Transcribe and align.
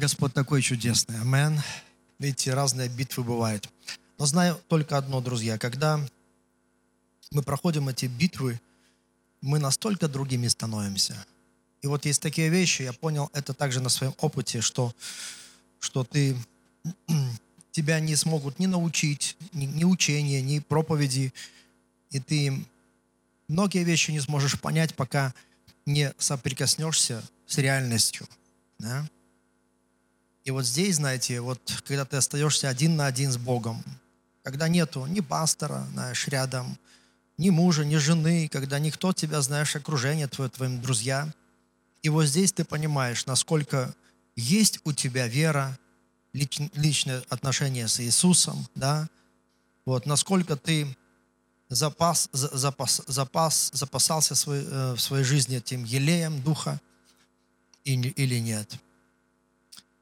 Господь 0.00 0.32
такой 0.32 0.62
чудесный. 0.62 1.20
Амен. 1.20 1.60
Видите, 2.18 2.54
разные 2.54 2.88
битвы 2.88 3.22
бывают. 3.22 3.68
Но 4.18 4.26
знаю 4.26 4.58
только 4.68 4.96
одно, 4.96 5.20
друзья. 5.20 5.58
Когда 5.58 6.00
мы 7.30 7.42
проходим 7.42 7.88
эти 7.88 8.06
битвы, 8.06 8.60
мы 9.42 9.58
настолько 9.58 10.08
другими 10.08 10.48
становимся. 10.48 11.14
И 11.82 11.86
вот 11.86 12.04
есть 12.06 12.20
такие 12.20 12.48
вещи, 12.48 12.82
я 12.82 12.92
понял 12.92 13.30
это 13.32 13.54
также 13.54 13.80
на 13.80 13.88
своем 13.88 14.14
опыте, 14.18 14.60
что, 14.60 14.94
что 15.78 16.04
ты, 16.04 16.36
тебя 17.70 18.00
не 18.00 18.16
смогут 18.16 18.58
ни 18.58 18.66
научить, 18.66 19.36
ни, 19.52 19.66
ни 19.66 19.84
учения, 19.84 20.42
ни 20.42 20.58
проповеди, 20.58 21.32
и 22.10 22.20
ты 22.20 22.66
многие 23.48 23.84
вещи 23.84 24.10
не 24.10 24.20
сможешь 24.20 24.60
понять, 24.60 24.94
пока 24.94 25.34
не 25.86 26.12
соприкоснешься 26.18 27.22
с 27.46 27.58
реальностью. 27.58 28.26
Да? 28.78 29.08
И 30.44 30.50
вот 30.50 30.64
здесь, 30.64 30.96
знаете, 30.96 31.40
вот 31.40 31.60
когда 31.86 32.04
ты 32.04 32.16
остаешься 32.16 32.68
один 32.68 32.96
на 32.96 33.06
один 33.06 33.30
с 33.30 33.36
Богом, 33.36 33.82
когда 34.42 34.68
нету 34.68 35.06
ни 35.06 35.20
пастора, 35.20 35.86
знаешь, 35.92 36.26
рядом, 36.28 36.78
ни 37.36 37.50
мужа, 37.50 37.84
ни 37.84 37.96
жены, 37.96 38.48
когда 38.48 38.78
никто 38.78 39.12
тебя, 39.12 39.40
знаешь, 39.42 39.76
окружение 39.76 40.28
твое, 40.28 40.50
твоим 40.50 40.80
друзья. 40.80 41.32
И 42.02 42.08
вот 42.08 42.24
здесь 42.24 42.52
ты 42.52 42.64
понимаешь, 42.64 43.26
насколько 43.26 43.94
есть 44.36 44.80
у 44.84 44.92
тебя 44.92 45.26
вера, 45.26 45.78
лич, 46.32 46.58
личное 46.74 47.22
отношение 47.28 47.88
с 47.88 48.00
Иисусом, 48.00 48.66
да, 48.74 49.08
вот, 49.84 50.06
насколько 50.06 50.56
ты 50.56 50.86
запас, 51.70 52.28
запас, 52.32 53.02
запас, 53.06 53.70
запасался 53.72 54.34
свой, 54.34 54.64
э, 54.66 54.92
в 54.94 55.00
своей 55.00 55.24
жизни 55.24 55.56
этим 55.56 55.84
елеем 55.84 56.42
Духа 56.42 56.80
или, 57.84 58.38
нет. 58.38 58.78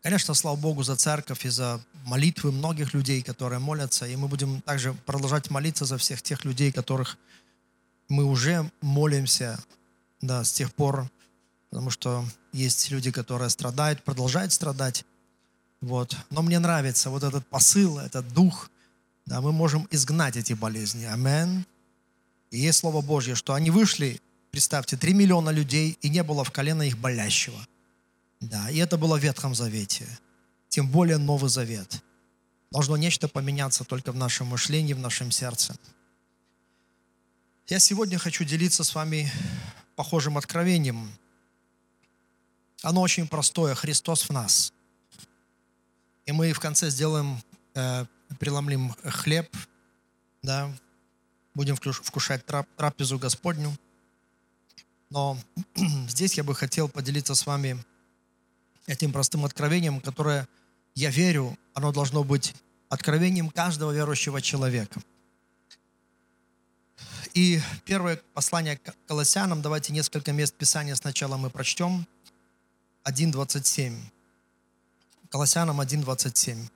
Конечно, 0.03 0.35
слава 0.35 0.57
Богу 0.57 0.83
за 0.83 0.97
церковь 0.97 1.45
и 1.45 1.49
за 1.49 1.81
молитвы 2.05 2.51
многих 2.51 2.95
людей, 2.95 3.23
которые 3.23 3.59
молятся. 3.59 4.07
И 4.07 4.17
мы 4.17 4.29
будем 4.29 4.61
также 4.63 4.95
продолжать 4.95 5.51
молиться 5.51 5.85
за 5.85 5.99
всех 5.99 6.23
тех 6.23 6.45
людей, 6.45 6.73
которых 6.73 7.19
мы 8.09 8.25
уже 8.25 8.71
молимся 8.81 9.59
да, 10.21 10.45
с 10.45 10.53
тех 10.53 10.73
пор, 10.75 11.11
потому 11.71 11.91
что 11.91 12.25
есть 12.53 12.91
люди, 12.91 13.11
которые 13.11 13.51
страдают, 13.51 14.03
продолжают 14.03 14.53
страдать. 14.53 15.05
Вот. 15.81 16.17
Но 16.31 16.43
мне 16.43 16.59
нравится 16.59 17.11
вот 17.11 17.23
этот 17.23 17.47
посыл, 17.47 17.99
этот 17.99 18.33
дух. 18.33 18.71
Да, 19.29 19.43
мы 19.43 19.53
можем 19.53 19.87
изгнать 19.91 20.39
эти 20.39 20.55
болезни. 20.55 21.05
Амен. 21.05 21.67
И 22.51 22.59
есть 22.59 22.79
Слово 22.79 23.03
Божье, 23.03 23.35
что 23.35 23.53
они 23.53 23.71
вышли, 23.71 24.23
представьте, 24.51 24.97
3 24.97 25.13
миллиона 25.13 25.51
людей, 25.51 25.99
и 26.01 26.09
не 26.09 26.23
было 26.23 26.45
в 26.45 26.51
колено 26.51 26.81
их 26.81 26.97
болящего. 26.97 27.61
Да, 28.41 28.71
и 28.71 28.79
это 28.79 28.97
было 28.97 29.19
в 29.19 29.23
Ветхом 29.23 29.55
Завете. 29.55 30.07
Тем 30.71 30.89
более 30.89 31.19
Новый 31.19 31.51
Завет. 31.51 32.03
Должно 32.71 32.97
нечто 32.97 33.29
поменяться 33.29 33.85
только 33.85 34.13
в 34.13 34.17
нашем 34.17 34.47
мышлении, 34.47 34.95
в 34.95 34.99
нашем 34.99 35.31
сердце. 35.31 35.77
Я 37.67 37.81
сегодня 37.81 38.17
хочу 38.17 38.45
делиться 38.45 38.83
с 38.83 38.95
вами 38.95 39.31
похожим 39.95 40.39
откровением. 40.39 41.13
Оно 42.81 43.03
очень 43.03 43.29
простое. 43.29 43.75
Христос 43.75 44.23
в 44.23 44.31
нас. 44.31 44.73
И 46.25 46.33
мы 46.33 46.51
в 46.55 46.61
конце 46.61 46.89
сделаем, 46.89 47.43
э, 47.75 48.07
преломлим 48.39 48.95
хлеб, 49.05 49.49
да, 50.43 50.71
будем 51.55 51.77
вкушать 51.77 52.45
трап, 52.47 52.69
трапезу 52.77 53.19
Господню. 53.19 53.77
Но 55.11 55.39
здесь 56.09 56.35
я 56.35 56.45
бы 56.45 56.55
хотел 56.55 56.89
поделиться 56.89 57.35
с 57.35 57.47
вами 57.47 57.83
этим 58.87 59.13
простым 59.13 59.45
откровением, 59.45 60.01
которое, 60.01 60.49
я 60.95 61.11
верю, 61.11 61.57
оно 61.75 61.93
должно 61.93 62.25
быть 62.25 62.55
откровением 62.89 63.51
каждого 63.51 63.93
верующего 63.93 64.41
человека. 64.41 65.01
И 67.35 67.61
первое 67.85 68.21
послание 68.35 68.79
к 68.79 68.95
Колоссянам, 69.07 69.63
давайте 69.63 69.93
несколько 69.93 70.33
мест 70.33 70.55
Писания 70.55 70.95
сначала 70.95 71.37
мы 71.37 71.51
прочтем. 71.51 72.07
1.27. 73.05 73.97
Колоссянам 75.31 75.81
1.27. 75.81 76.69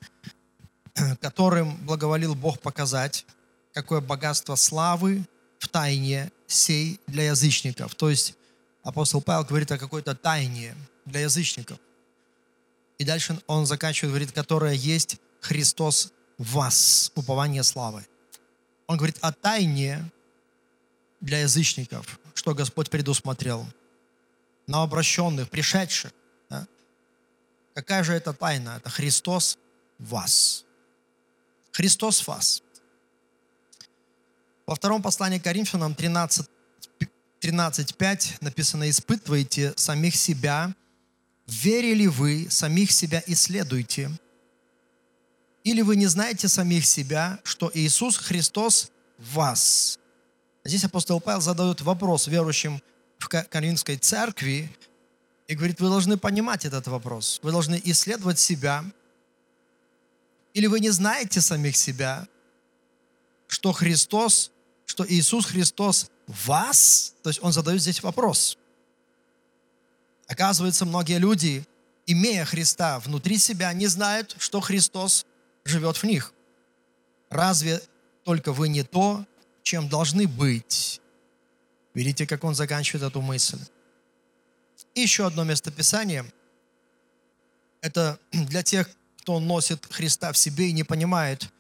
Которым 1.21 1.77
благоволил 1.87 2.35
Бог 2.35 2.61
показать, 2.61 3.25
какое 3.73 4.01
богатство 4.01 4.55
славы 4.55 5.25
в 5.59 5.69
тайне 5.69 6.31
сей 6.47 7.01
для 7.07 7.27
язычников. 7.27 7.95
То 7.95 8.11
есть 8.11 8.35
апостол 8.83 9.23
Павел 9.23 9.45
говорит 9.45 9.71
о 9.73 9.79
какой-то 9.79 10.15
тайне 10.15 10.75
для 11.05 11.21
язычников– 11.21 11.79
и 13.03 13.05
дальше 13.05 13.37
он 13.49 13.67
заканчивает, 13.67 14.13
говорит, 14.13 14.31
которая 14.31 14.75
есть 14.75 15.17
Христос 15.41 16.13
в 16.39 16.53
вас, 16.53 17.11
упование 17.17 17.65
славы. 17.65 18.07
Он 18.87 18.97
говорит 18.97 19.19
о 19.23 19.33
тайне 19.33 20.09
для 21.21 21.41
язычников, 21.41 22.21
что 22.35 22.55
Господь 22.55 22.91
предусмотрел. 22.91 23.67
На 24.69 24.85
обращенных, 24.85 25.51
пришедших. 25.51 26.13
Да? 26.49 26.69
Какая 27.75 28.05
же 28.05 28.13
это 28.13 28.33
тайна? 28.33 28.77
Это 28.77 28.89
Христос 28.89 29.59
в 29.99 30.11
вас. 30.11 30.65
Христос 31.73 32.27
вас. 32.27 32.63
Во 34.67 34.75
втором 34.75 35.03
послании 35.03 35.39
к 35.39 35.45
Коринфянам 35.45 35.95
13, 35.95 36.49
13.5 37.41 38.37
написано 38.41 38.89
«Испытывайте 38.89 39.73
самих 39.77 40.15
себя, 40.15 40.73
Верили 41.47 42.07
вы, 42.07 42.47
самих 42.51 42.93
себя 42.93 43.23
исследуйте. 43.27 44.11
Или 45.65 45.83
вы 45.83 45.97
не 45.97 46.07
знаете 46.07 46.49
самих 46.49 46.87
себя, 46.87 47.41
что 47.45 47.71
Иисус 47.75 48.17
Христос 48.17 48.91
в 49.19 49.35
вас? 49.35 49.99
Здесь 50.65 50.85
апостол 50.85 51.21
Павел 51.21 51.41
задает 51.41 51.81
вопрос 51.81 52.27
верующим 52.27 52.81
в 53.19 53.29
Коринфской 53.29 53.97
церкви 53.97 54.71
и 55.47 55.55
говорит, 55.55 55.81
вы 55.81 55.89
должны 55.89 56.17
понимать 56.17 56.65
этот 56.65 56.87
вопрос. 56.87 57.41
Вы 57.43 57.51
должны 57.53 57.81
исследовать 57.85 58.39
себя. 58.39 58.85
Или 60.55 60.67
вы 60.67 60.81
не 60.81 60.91
знаете 60.91 61.41
самих 61.41 61.77
себя, 61.77 62.27
что 63.47 63.73
Христос, 63.73 64.51
что 64.87 65.07
Иисус 65.07 65.47
Христос 65.47 66.11
вас? 66.27 67.15
То 67.23 67.31
есть 67.31 67.43
он 67.43 67.53
задает 67.53 67.81
здесь 67.81 68.03
вопрос– 68.03 68.59
Оказывается, 70.33 70.87
многие 70.87 71.19
люди, 71.19 71.63
имея 72.07 72.47
Христа 72.47 72.99
внутри 73.01 73.37
себя, 73.37 73.71
не 73.75 73.87
знают, 73.87 74.35
что 74.39 74.63
Христос 74.63 75.27
живет 75.67 75.99
в 75.99 76.05
них. 76.05 76.33
Разве 77.29 77.83
только 78.25 78.55
вы 78.55 78.69
не 78.69 78.83
то, 78.83 79.27
чем 79.63 79.91
должны 79.91 80.27
быть? 80.27 81.03
Видите, 81.93 82.27
как 82.27 82.45
он 82.45 82.55
заканчивает 82.55 83.11
эту 83.11 83.21
мысль. 83.21 83.59
И 84.95 85.03
еще 85.03 85.27
одно 85.27 85.45
местописание. 85.45 86.25
Это 87.83 88.19
для 88.33 88.63
тех, 88.63 88.89
кто 89.23 89.41
носит 89.41 89.87
Христа 89.91 90.33
в 90.33 90.37
себе 90.37 90.69
и 90.69 90.73
не 90.73 90.85
понимает 90.85 91.51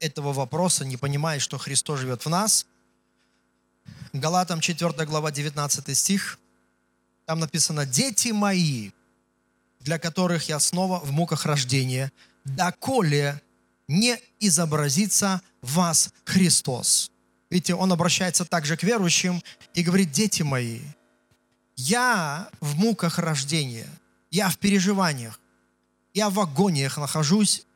этого 0.00 0.32
вопроса, 0.32 0.84
не 0.84 0.96
понимает, 0.96 1.42
что 1.42 1.58
Христос 1.58 2.00
живет 2.00 2.24
в 2.24 2.28
нас. 2.28 2.66
Галатам 4.12 4.60
4 4.60 5.06
глава 5.06 5.30
19 5.30 5.96
стих– 5.96 6.38
там 7.26 7.40
написано, 7.40 7.86
дети 7.86 8.28
мои, 8.28 8.90
для 9.80 9.98
которых 9.98 10.48
я 10.48 10.60
снова 10.60 11.00
в 11.00 11.10
муках 11.10 11.46
рождения, 11.46 12.12
доколе 12.44 13.40
не 13.88 14.18
изобразится 14.40 15.40
вас 15.62 16.12
Христос. 16.24 17.10
Видите, 17.50 17.74
он 17.74 17.92
обращается 17.92 18.44
также 18.44 18.76
к 18.76 18.82
верующим 18.82 19.42
и 19.74 19.82
говорит, 19.82 20.10
дети 20.10 20.42
мои, 20.42 20.80
я 21.76 22.48
в 22.60 22.76
муках 22.76 23.18
рождения, 23.18 23.88
я 24.30 24.48
в 24.50 24.58
переживаниях, 24.58 25.40
я 26.14 26.30
в 26.30 26.40
агониях 26.40 26.96
нахожусь. 26.96 27.66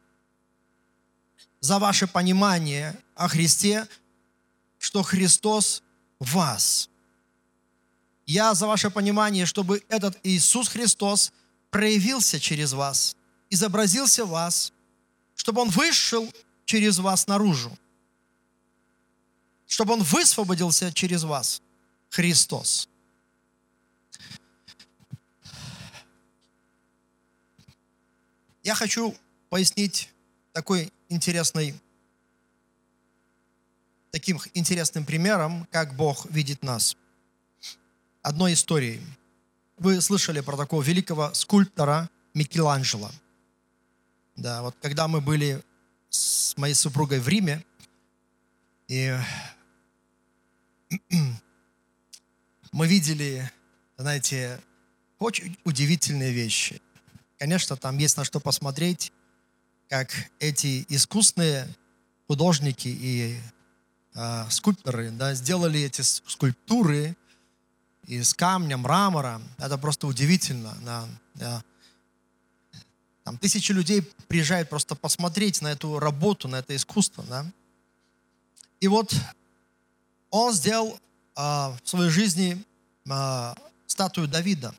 За 1.61 1.79
ваше 1.79 2.07
понимание 2.07 2.97
о 3.15 3.29
Христе, 3.29 3.87
что 4.79 5.03
Христос 5.03 5.83
в 6.19 6.33
вас– 6.33 6.89
я 8.29 8.53
за 8.53 8.67
ваше 8.67 8.91
понимание, 8.91 9.47
чтобы 9.47 9.83
этот 9.89 10.19
Иисус 10.23 10.69
Христос 10.69 11.33
проявился 11.71 12.39
через 12.39 12.75
вас, 12.75 13.17
изобразился 13.49 14.27
в 14.27 14.29
вас, 14.29 14.75
чтобы 15.35 15.63
Он 15.63 15.71
вышел 15.71 16.31
через 16.67 16.99
вас 16.99 17.27
наружу, 17.27 17.75
чтобы 19.67 19.95
Он 19.95 20.03
высвободился 20.03 20.93
через 20.93 21.25
вас, 21.25 21.63
Христос. 22.11 22.91
Я 28.69 28.75
хочу 28.75 29.17
пояснить 29.49 30.11
такой 30.53 30.93
интересный, 31.09 31.75
таким 34.11 34.39
интересным 34.53 35.07
примером, 35.07 35.67
как 35.71 35.97
Бог 35.97 36.27
видит 36.31 36.63
нас– 36.63 36.95
одной 38.23 38.53
историей. 38.53 39.01
вы 39.79 40.03
слышали 40.03 40.41
про 40.41 40.55
такого 40.59 40.83
великого 40.83 41.33
скульптора 41.33 42.11
Микеланджело. 42.35 43.11
Да, 44.37 44.61
вот 44.61 44.77
когда 44.83 45.09
мы 45.09 45.23
были 45.23 45.65
с 46.11 46.55
моей 46.59 46.75
супругой 46.75 47.21
в 47.21 47.29
Риме, 47.29 47.65
и 48.87 49.17
мы 52.73 52.87
видели, 52.87 53.51
знаете, 53.97 54.61
очень 55.19 55.57
удивительные 55.65 56.33
вещи. 56.33 56.83
Конечно, 57.39 57.77
там 57.77 57.99
есть 57.99 58.17
на 58.17 58.25
что 58.25 58.41
посмотреть, 58.41 59.13
как 59.89 60.11
эти 60.41 60.85
искусные 60.89 61.69
художники 62.27 62.89
и 62.89 63.39
э, 64.15 64.51
скульпторы 64.51 65.11
да, 65.11 65.35
сделали 65.35 65.81
эти 65.81 66.03
скульптуры 66.03 67.17
из 68.07 68.35
камня, 68.35 68.77
мрамора. 68.77 69.41
Это 69.59 69.79
просто 69.79 70.07
удивительно. 70.07 70.77
Да, 70.85 71.09
да. 71.35 71.65
Там 73.25 73.39
тысячи 73.39 73.73
людей 73.73 74.03
приезжают 74.27 74.69
просто 74.69 74.95
посмотреть 74.95 75.63
на 75.63 75.69
эту 75.69 75.99
работу, 75.99 76.49
на 76.49 76.57
это 76.57 76.75
искусство. 76.75 77.25
Да? 77.25 77.47
И 78.81 78.89
вот 78.89 79.15
он 80.31 80.53
сделал 80.53 80.99
э, 81.37 81.41
в 81.41 81.81
своей 81.85 82.11
жизни 82.11 82.65
э, 83.09 83.55
статую 83.87 84.29
Давида. 84.29 84.75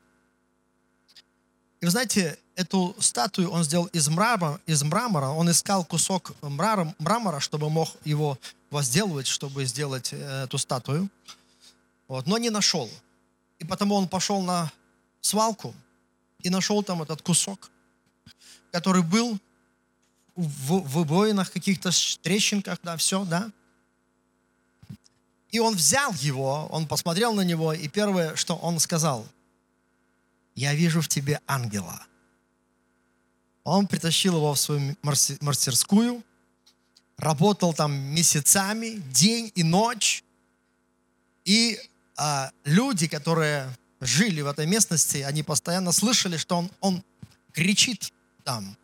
И 1.82 1.86
вы 1.86 1.92
знаете, 1.92 2.38
эту 2.60 2.94
статую 3.00 3.50
он 3.50 3.64
сделал 3.64 3.86
из 3.86 4.10
мрамора, 4.10 4.60
из 4.66 4.84
мрамора. 4.84 5.28
Он 5.28 5.50
искал 5.50 5.86
кусок 5.86 6.34
мрамора, 6.42 7.40
чтобы 7.40 7.70
мог 7.70 7.90
его 8.04 8.38
возделывать, 8.70 9.28
чтобы 9.28 9.64
сделать 9.64 10.10
э, 10.12 10.44
эту 10.44 10.58
статую. 10.58 11.10
Вот, 12.10 12.28
но 12.28 12.38
не 12.38 12.50
нашел. 12.50 12.90
И 13.60 13.66
потому 13.66 13.96
он 13.96 14.10
пошел 14.10 14.42
на 14.42 14.72
свалку 15.22 15.74
и 16.44 16.50
нашел 16.50 16.84
там 16.84 17.02
этот 17.02 17.22
кусок, 17.22 17.72
который 18.74 19.04
был 19.04 19.40
в, 20.36 20.80
в 20.80 20.90
выбоинах, 20.90 21.54
каких-то 21.54 21.92
трещинках, 22.22 22.80
да, 22.84 22.98
все, 22.98 23.24
да. 23.24 23.50
И 25.52 25.60
он 25.60 25.76
взял 25.76 26.12
его, 26.14 26.68
он 26.72 26.88
посмотрел 26.88 27.34
на 27.34 27.42
него, 27.42 27.72
и 27.72 27.88
первое, 27.88 28.36
что 28.36 28.56
он 28.58 28.80
сказал, 28.80 29.26
«Я 30.56 30.74
вижу 30.74 31.02
в 31.02 31.08
тебе 31.08 31.40
ангела». 31.48 32.09
Он 33.64 33.88
притащил 33.88 34.36
его 34.36 34.54
в 34.54 34.60
свою 34.60 34.96
мастерскую, 35.42 36.24
работал 37.18 37.74
там 37.74 37.92
месяцами, 37.94 39.02
день 39.12 39.52
и 39.56 39.64
ночь. 39.64 40.24
И 41.46 41.80
а, 42.16 42.52
люди, 42.64 43.08
которые 43.08 43.70
жили 44.02 44.42
в 44.42 44.48
этой 44.48 44.66
местности, 44.66 45.18
они 45.18 45.44
постоянно 45.44 45.92
слышали, 45.92 46.38
что 46.38 46.58
он, 46.58 46.72
он 46.80 47.04
кричит 47.54 48.14
там. 48.44 48.78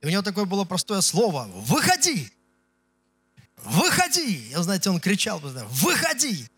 И 0.00 0.06
у 0.06 0.10
него 0.10 0.22
такое 0.22 0.44
было 0.44 0.64
простое 0.64 1.00
слово 1.00 1.48
«Выходи!» 1.54 2.30
выходи! 3.64 4.50
И, 4.50 4.54
знаете, 4.56 4.90
он 4.90 5.00
кричал, 5.00 5.40
выходи! 5.40 6.48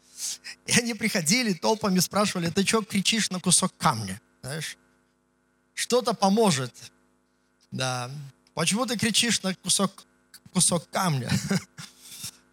И 0.67 0.73
они 0.73 0.95
приходили, 0.95 1.53
толпами 1.53 2.01
спрашивали, 2.01 2.51
ты 2.51 2.67
что 2.67 2.83
кричишь 2.83 3.31
на 3.31 3.41
кусок 3.41 3.73
камня? 3.79 4.21
Знаешь, 4.43 4.77
что-то 5.75 6.15
поможет. 6.15 6.73
Да. 7.77 8.11
Почему 8.55 8.87
ты 8.87 8.97
кричишь 8.97 9.43
на 9.43 9.55
кусок, 9.55 10.07
кусок 10.53 10.89
камня? 10.91 11.31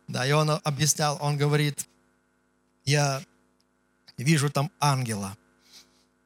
Да, 0.06 0.28
и 0.28 0.31
он 0.34 0.50
объяснял, 0.66 1.18
он 1.22 1.38
говорит, 1.38 1.88
я 2.84 3.24
вижу 4.18 4.50
там 4.50 4.70
ангела. 4.80 5.36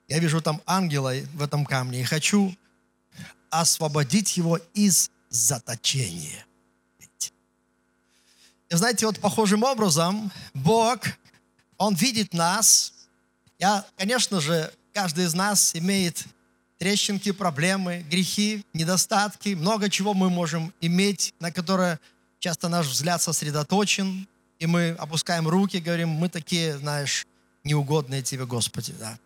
Я 0.08 0.18
вижу 0.18 0.42
там 0.42 0.62
ангела 0.66 1.14
в 1.34 1.44
этом 1.44 1.64
камне 1.64 2.02
и 2.02 2.04
хочу 2.04 2.58
освободить 3.52 4.36
его 4.36 4.60
из 4.74 5.12
заточения. 5.30 6.46
И 8.70 8.76
знаете, 8.76 9.06
вот 9.06 9.20
похожим 9.20 9.64
образом 9.64 10.32
Бог, 10.56 11.00
Он 11.78 11.94
видит 11.94 12.34
нас. 12.34 12.94
Я, 13.60 13.86
конечно 13.96 14.42
же, 14.42 14.74
каждый 14.92 15.26
из 15.26 15.36
нас 15.36 15.76
имеет 15.76 16.26
трещинки, 16.78 17.32
проблемы, 17.32 18.06
грехи, 18.10 18.66
недостатки, 18.74 19.50
много 19.50 19.90
чего 19.90 20.14
мы 20.14 20.30
можем 20.30 20.74
иметь, 20.82 21.34
на 21.40 21.52
которое 21.52 22.00
часто 22.40 22.70
наш 22.70 22.88
взгляд 22.88 23.22
сосредоточен, 23.22 24.28
и 24.60 24.66
мы 24.66 24.90
опускаем 24.92 25.48
руки, 25.48 25.78
говорим, 25.78 26.10
мы 26.10 26.30
такие, 26.30 26.78
знаешь, 26.78 27.26
неугодные 27.64 28.22
тебе, 28.22 28.46
Господи, 28.46 28.94
да. 29.00 29.18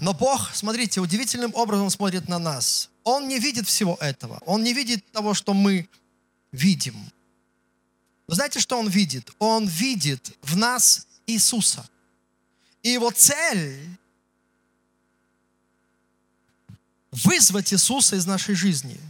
Но 0.00 0.12
Бог, 0.12 0.50
смотрите, 0.54 1.00
удивительным 1.00 1.54
образом 1.54 1.90
смотрит 1.90 2.28
на 2.28 2.38
нас. 2.38 2.90
Он 3.04 3.28
не 3.28 3.38
видит 3.38 3.66
всего 3.66 3.96
этого. 4.00 4.38
Он 4.44 4.62
не 4.62 4.74
видит 4.74 5.04
того, 5.12 5.32
что 5.32 5.54
мы 5.54 5.88
видим. 6.52 6.94
Вы 8.26 8.34
знаете, 8.34 8.60
что 8.60 8.78
он 8.78 8.88
видит? 8.88 9.30
Он 9.38 9.66
видит 9.66 10.36
в 10.42 10.56
нас 10.56 11.06
Иисуса. 11.26 11.88
И 12.82 12.90
его 12.90 13.10
цель 13.10 13.78
вызвать 17.24 17.72
Иисуса 17.72 18.16
из 18.16 18.26
нашей 18.26 18.54
жизни. 18.54 19.00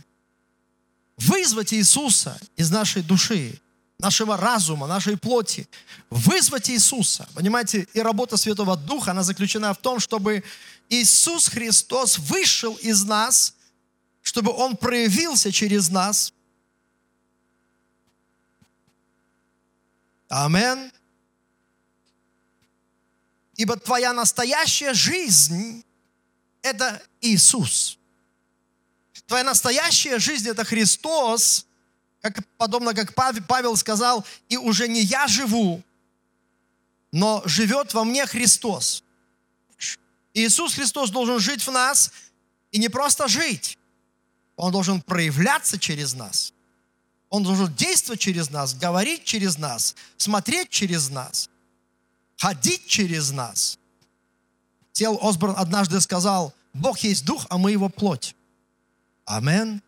Вызвать 1.17 1.73
Иисуса 1.73 2.38
из 2.56 2.70
нашей 2.70 3.03
души, 3.03 3.61
нашего 3.99 4.37
разума, 4.37 4.87
нашей 4.87 5.17
плоти. 5.17 5.69
Вызвать 6.11 6.70
Иисуса. 6.70 7.29
Понимаете, 7.35 7.88
и 7.94 8.00
работа 8.00 8.37
Святого 8.37 8.76
Духа, 8.76 9.11
она 9.11 9.23
заключена 9.23 9.73
в 9.75 9.79
том, 9.79 9.99
чтобы 9.99 10.44
Иисус 10.88 11.49
Христос 11.49 12.19
вышел 12.19 12.75
из 12.76 13.03
нас, 13.05 13.55
чтобы 14.23 14.52
Он 14.52 14.76
проявился 14.76 15.50
через 15.50 15.88
нас, 15.88 16.32
Амен. 20.29 20.93
Ибо 23.55 23.76
твоя 23.76 24.12
настоящая 24.12 24.93
жизнь– 24.93 25.85
это 26.62 27.00
Иисус. 27.20 27.96
Твоя 29.26 29.44
настоящая 29.44 30.19
жизнь– 30.19 30.49
это 30.50 30.64
Христос, 30.64 31.67
как, 32.20 32.46
подобно 32.56 32.94
как 32.94 33.14
Павел 33.14 33.76
сказал, 33.76 34.25
и 34.49 34.56
уже 34.56 34.88
не 34.88 35.00
я 35.00 35.26
живу, 35.26 35.82
но 37.12 37.43
живет 37.44 37.93
во 37.94 38.05
мне 38.05 38.26
Христос. 38.26 39.02
Иисус 40.32 40.75
Христос 40.75 41.11
должен 41.11 41.40
жить 41.40 41.66
в 41.66 41.71
нас 41.71 42.12
и 42.71 42.78
не 42.78 42.88
просто 42.88 43.26
жить, 43.26 43.78
Он 44.54 44.71
должен 44.71 45.00
проявляться 45.02 45.78
через 45.78 46.14
нас. 46.14 46.52
Он 47.28 47.42
должен 47.42 47.75
действовать 47.75 48.21
через 48.21 48.50
нас, 48.50 48.75
говорить 48.75 49.25
через 49.25 49.59
нас, 49.59 49.97
смотреть 50.16 50.71
через 50.71 51.11
нас, 51.11 51.50
ходить 52.37 52.87
через 52.87 53.33
нас. 53.33 53.78
Тел 54.92 55.18
Осборн 55.21 55.54
однажды 55.56 56.00
сказал, 56.00 56.54
Бог 56.73 56.99
есть 57.00 57.25
дух, 57.25 57.45
а 57.50 57.59
мы 57.59 57.73
его 57.73 57.88
плоть. 57.88 58.36
Амен. 59.26 59.83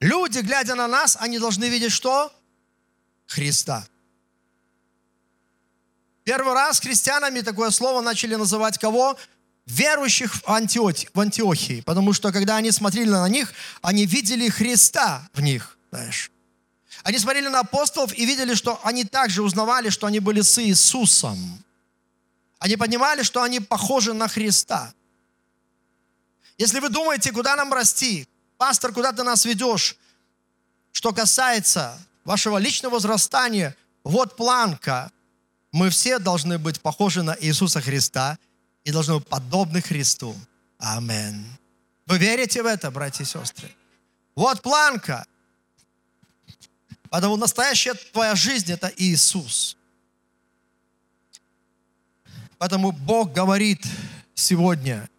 Люди, 0.00 0.40
глядя 0.40 0.74
на 0.74 0.88
нас, 0.88 1.16
они 1.20 1.38
должны 1.38 1.68
видеть 1.68 1.92
что? 1.92 2.32
Христа. 3.26 3.86
Первый 6.24 6.54
раз 6.54 6.80
христианами 6.80 7.40
такое 7.40 7.70
слово 7.70 8.00
начали 8.00 8.34
называть 8.34 8.78
кого? 8.78 9.16
Верующих 9.66 10.34
в, 10.34 10.48
Антиохии, 10.48 11.08
в 11.14 11.20
Антиохии. 11.20 11.82
Потому 11.82 12.12
что, 12.12 12.32
когда 12.32 12.56
они 12.56 12.72
смотрели 12.72 13.10
на 13.10 13.28
них, 13.28 13.52
они 13.80 14.06
видели 14.06 14.48
Христа 14.48 15.28
в 15.32 15.40
них. 15.40 15.78
Знаешь. 15.90 16.30
Они 17.04 17.18
смотрели 17.18 17.48
на 17.48 17.60
апостолов 17.60 18.16
и 18.16 18.24
видели, 18.24 18.54
что 18.54 18.80
они 18.84 19.04
также 19.04 19.42
узнавали, 19.42 19.88
что 19.90 20.06
они 20.06 20.20
были 20.20 20.40
с 20.40 20.58
Иисусом. 20.62 21.62
Они 22.58 22.76
понимали, 22.76 23.22
что 23.22 23.42
они 23.42 23.60
похожи 23.60 24.14
на 24.14 24.28
Христа. 24.28 24.94
Если 26.58 26.78
вы 26.78 26.90
думаете, 26.90 27.32
куда 27.32 27.56
нам 27.56 27.72
расти, 27.72 28.28
пастор, 28.62 28.92
куда 28.92 29.10
ты 29.10 29.24
нас 29.24 29.44
ведешь, 29.44 29.96
что 30.92 31.12
касается 31.12 31.98
вашего 32.22 32.58
личного 32.58 32.94
возрастания, 32.94 33.74
вот 34.04 34.36
планка. 34.36 35.10
Мы 35.72 35.90
все 35.90 36.20
должны 36.20 36.58
быть 36.58 36.80
похожи 36.80 37.24
на 37.24 37.36
Иисуса 37.40 37.80
Христа 37.80 38.38
и 38.84 38.92
должны 38.92 39.18
быть 39.18 39.26
подобны 39.26 39.82
Христу. 39.82 40.36
Амин. 40.78 41.44
Вы 42.06 42.18
верите 42.18 42.62
в 42.62 42.66
это, 42.66 42.92
братья 42.92 43.24
и 43.24 43.26
сестры? 43.26 43.68
Вот 44.36 44.62
планка. 44.62 45.26
Потому 47.10 47.36
настоящая 47.36 47.94
твоя 47.94 48.36
жизнь– 48.36 48.70
это 48.72 48.92
Иисус. 48.96 49.76
Поэтому 52.58 52.92
Бог 52.92 53.32
говорит 53.32 53.84
сегодня, 54.34 55.10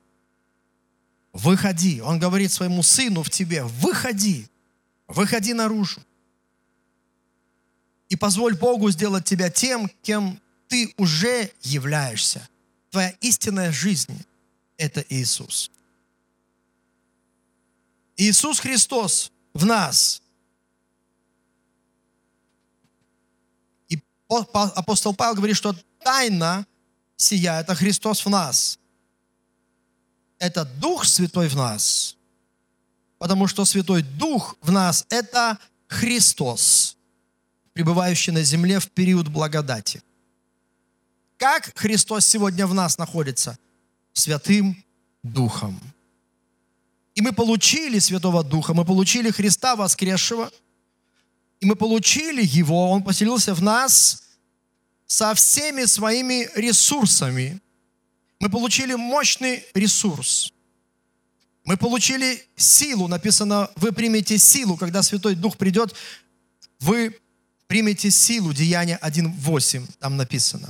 выходи. 1.33 2.01
Он 2.01 2.19
говорит 2.19 2.51
своему 2.51 2.83
сыну 2.83 3.23
в 3.23 3.29
тебе, 3.29 3.63
выходи, 3.63 4.47
выходи 5.07 5.53
наружу. 5.53 6.01
И 8.09 8.15
позволь 8.15 8.55
Богу 8.55 8.91
сделать 8.91 9.25
тебя 9.25 9.49
тем, 9.49 9.89
кем 10.03 10.39
ты 10.67 10.93
уже 10.97 11.51
являешься. 11.61 12.47
Твоя 12.91 13.09
истинная 13.21 13.71
жизнь– 13.71 14.15
это 14.77 15.03
Иисус. 15.09 15.71
Иисус 18.15 18.59
Христос 18.59 19.31
в 19.53 19.65
нас. 19.65 20.21
И 23.89 23.99
апостол 24.27 25.15
Павел 25.15 25.35
говорит, 25.35 25.57
что 25.57 25.75
тайна 26.03 26.67
сия– 27.15 27.59
это 27.61 27.73
Христос 27.73 28.25
в 28.25 28.29
нас. 28.29 28.77
Это 30.39 30.65
Дух 30.65 31.05
Святой 31.05 31.47
в 31.47 31.55
нас. 31.55 32.15
Потому 33.17 33.47
что 33.47 33.65
Святой 33.65 34.01
Дух 34.01 34.55
в 34.61 34.71
нас– 34.71 35.05
это 35.09 35.57
Христос, 35.87 36.97
пребывающий 37.73 38.33
на 38.33 38.43
земле 38.43 38.79
в 38.79 38.89
период 38.89 39.27
благодати. 39.29 40.01
Как 41.37 41.71
Христос 41.75 42.25
сегодня 42.25 42.67
в 42.67 42.73
нас 42.73 42.97
находится? 42.97 43.57
Святым 44.13 44.83
Духом. 45.23 45.79
И 47.15 47.21
мы 47.21 47.31
получили 47.31 47.99
Святого 47.99 48.43
Духа, 48.43 48.73
мы 48.73 48.85
получили 48.85 49.31
Христа 49.31 49.75
воскресшего, 49.75 50.51
и 51.59 51.65
мы 51.65 51.75
получили 51.75 52.43
Его, 52.43 52.91
Он 52.91 53.03
поселился 53.03 53.53
в 53.53 53.61
нас 53.61 54.23
со 55.05 55.33
всеми 55.33 55.85
своими 55.85 56.49
ресурсами. 56.55 57.61
Мы 58.39 58.49
получили 58.49 58.95
мощный 58.95 59.63
ресурс. 59.73 60.53
Мы 61.65 61.77
получили 61.77 62.43
силу, 62.55 63.07
написано, 63.07 63.69
вы 63.77 63.93
примете 63.93 64.37
силу, 64.37 64.75
когда 64.75 65.01
Святой 65.01 65.35
Дух 65.35 65.57
придет, 65.57 65.95
вы 66.79 67.17
примете 67.67 68.11
силу, 68.11 68.53
Деяние 68.53 68.99
1.8, 69.01 69.89
там 69.99 70.17
написано. 70.17 70.69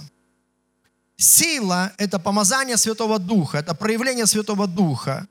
Сила– 1.18 1.94
это 1.98 2.20
помазание 2.20 2.78
Святого 2.78 3.18
Духа, 3.18 3.58
это 3.58 3.74
проявление 3.74 4.28
Святого 4.28 4.68
Духа. 4.68 5.28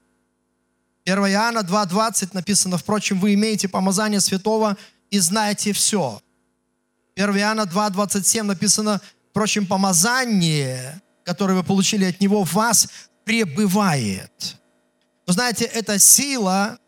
1 1.05 1.19
Иоанна 1.19 1.61
2.20 1.61 2.31
написано, 2.33 2.79
впрочем, 2.79 3.21
вы 3.21 3.35
имеете 3.35 3.69
помазание 3.69 4.21
Святого 4.21 4.77
и 5.11 5.19
знаете 5.19 5.73
все. 5.73 6.21
1 7.17 7.37
Иоанна 7.39 7.63
2.27 7.63 8.43
написано, 8.43 9.01
впрочем, 9.31 9.67
помазание, 9.67 11.01
которое 11.25 11.55
вы 11.55 11.65
получили 11.65 12.05
от 12.05 12.21
Него, 12.21 12.45
в 12.45 12.53
вас 12.55 12.89
пребывает. 13.25 14.57
Вы 15.27 15.33
знаете, 15.33 15.65
эта 15.65 15.99
сила, 15.99 16.79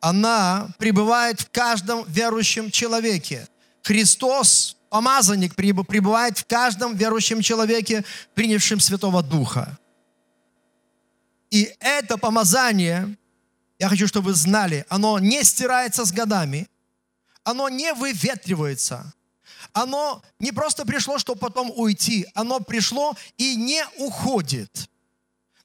она 0.00 0.68
пребывает 0.78 1.40
в 1.40 1.50
каждом 1.50 2.04
верующем 2.06 2.70
человеке. 2.70 3.48
Христос, 3.82 4.76
помазанник, 4.90 5.54
пребывает 5.54 6.38
в 6.38 6.46
каждом 6.46 6.94
верующем 6.94 7.40
человеке, 7.40 8.04
принявшем 8.34 8.80
Святого 8.80 9.22
Духа. 9.22 9.78
И 11.50 11.74
это 11.80 12.18
помазание, 12.18 13.16
я 13.78 13.88
хочу, 13.88 14.06
чтобы 14.06 14.26
вы 14.26 14.34
знали, 14.34 14.84
оно 14.88 15.18
не 15.18 15.42
стирается 15.44 16.04
с 16.04 16.12
годами, 16.12 16.68
оно 17.42 17.68
не 17.70 17.94
выветривается, 17.94 19.14
оно 19.72 20.22
не 20.38 20.52
просто 20.52 20.84
пришло, 20.84 21.18
чтобы 21.18 21.40
потом 21.40 21.72
уйти, 21.74 22.26
оно 22.34 22.60
пришло 22.60 23.16
и 23.36 23.56
не 23.56 23.84
уходит. 23.98 24.88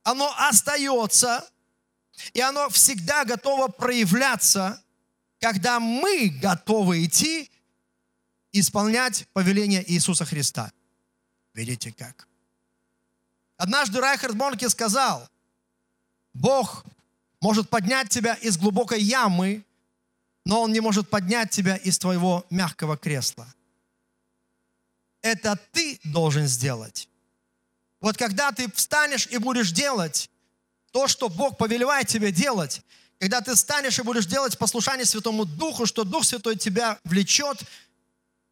Оно 0.03 0.33
остается, 0.37 1.47
и 2.33 2.41
оно 2.41 2.69
всегда 2.69 3.25
готово 3.25 3.67
проявляться, 3.67 4.81
когда 5.39 5.79
мы 5.79 6.29
готовы 6.41 7.05
идти 7.05 7.49
исполнять 8.51 9.27
повеление 9.33 9.83
Иисуса 9.91 10.25
Христа. 10.25 10.71
Видите 11.53 11.91
как? 11.91 12.27
Однажды 13.57 13.99
Райхард 13.99 14.35
Бонке 14.35 14.69
сказал, 14.69 15.29
Бог 16.33 16.85
может 17.41 17.69
поднять 17.69 18.09
тебя 18.09 18.33
из 18.35 18.57
глубокой 18.57 19.01
ямы, 19.01 19.63
но 20.45 20.61
Он 20.61 20.73
не 20.73 20.79
может 20.79 21.09
поднять 21.09 21.51
тебя 21.51 21.75
из 21.75 21.97
твоего 21.99 22.45
мягкого 22.49 22.97
кресла. 22.97 23.47
Это 25.23 25.57
ты 25.71 25.99
должен 26.03 26.47
сделать. 26.47 27.09
Вот 28.01 28.17
когда 28.17 28.51
ты 28.51 28.69
встанешь 28.73 29.25
и 29.27 29.37
будешь 29.37 29.71
делать 29.71 30.29
то, 30.91 31.07
что 31.07 31.29
Бог 31.29 31.57
повелевает 31.57 32.07
тебе 32.09 32.31
делать, 32.31 32.81
когда 33.19 33.39
ты 33.39 33.55
станешь 33.55 33.97
и 33.97 34.03
будешь 34.03 34.25
делать 34.25 34.57
послушание 34.57 35.05
Святому 35.05 35.45
Духу, 35.45 35.85
что 35.85 36.03
Дух 36.03 36.25
Святой 36.25 36.57
тебя 36.57 36.99
влечет 37.05 37.63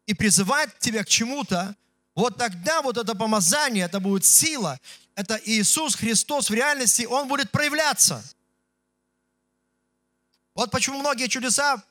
и 0.06 0.14
призывает 0.14 0.78
тебя 0.78 1.04
к 1.04 1.08
чему-то, 1.08 1.76
вот 2.14 2.38
тогда 2.38 2.80
вот 2.80 2.96
это 2.96 3.14
помазание, 3.14 3.84
это 3.84 4.00
будет 4.00 4.24
сила, 4.24 4.80
это 5.14 5.38
Иисус 5.44 5.94
Христос 5.94 6.48
в 6.48 6.54
реальности, 6.54 7.04
Он 7.04 7.28
будет 7.28 7.50
проявляться. 7.50 8.24
Вот 10.54 10.70
почему 10.70 11.00
многие 11.00 11.28
чудеса 11.28 11.82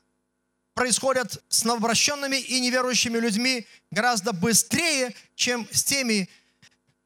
происходят 0.73 1.43
с 1.49 1.63
новообращенными 1.63 2.37
и 2.37 2.59
неверующими 2.59 3.17
людьми 3.17 3.67
гораздо 3.91 4.33
быстрее, 4.33 5.13
чем 5.35 5.67
с 5.71 5.83
теми 5.83 6.29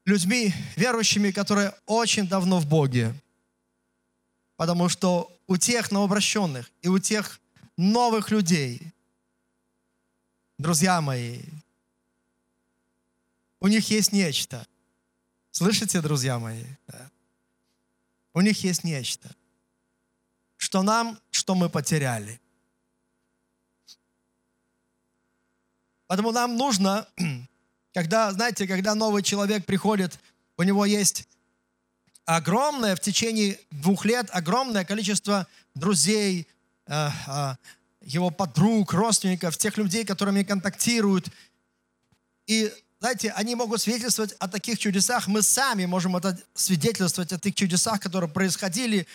людьми 0.04 0.54
верующими, 0.76 1.30
которые 1.30 1.74
очень 1.86 2.28
давно 2.28 2.60
в 2.60 2.66
Боге. 2.66 3.14
Потому 4.56 4.88
что 4.88 5.30
у 5.46 5.56
тех 5.56 5.90
новообращенных 5.90 6.70
и 6.82 6.88
у 6.88 6.98
тех 6.98 7.40
новых 7.76 8.30
людей, 8.30 8.80
друзья 10.58 11.00
мои, 11.00 11.40
у 13.60 13.68
них 13.68 13.90
есть 13.90 14.12
нечто– 14.12 14.66
Слышите, 15.56 16.02
друзья 16.02 16.38
мои? 16.38 16.64
Да. 16.86 17.10
У 18.34 18.42
них 18.42 18.62
есть 18.62 18.84
нечто. 18.84 19.34
Что 20.58 20.82
нам, 20.82 21.18
что 21.30 21.54
мы 21.54 21.70
потеряли. 21.70 22.38
Поэтому 26.06 26.32
нам 26.32 26.56
нужно, 26.56 27.06
когда, 27.94 28.32
знаете, 28.32 28.66
когда 28.66 28.94
новый 28.94 29.22
человек 29.22 29.64
приходит, 29.64 30.18
у 30.56 30.62
него 30.62 30.84
есть 30.84 31.28
огромное 32.24 32.96
в 32.96 33.00
течение 33.00 33.58
двух 33.70 34.04
лет, 34.04 34.28
огромное 34.32 34.84
количество 34.84 35.46
друзей, 35.74 36.46
э, 36.86 37.08
э, 37.26 37.54
его 38.02 38.30
подруг, 38.30 38.92
родственников, 38.92 39.56
тех 39.56 39.76
людей, 39.76 40.04
которыми 40.04 40.42
контактируют. 40.42 41.28
И 42.46 42.72
знаете, 43.00 43.30
они 43.32 43.54
могут 43.54 43.82
свидетельствовать 43.82 44.32
о 44.38 44.48
таких 44.48 44.78
чудесах. 44.78 45.26
Мы 45.26 45.42
сами 45.42 45.86
можем 45.86 46.16
это 46.16 46.38
свидетельствовать 46.54 47.32
о 47.32 47.38
тех 47.38 47.54
чудесах, 47.54 48.00
которые 48.00 48.30
происходили 48.30 49.06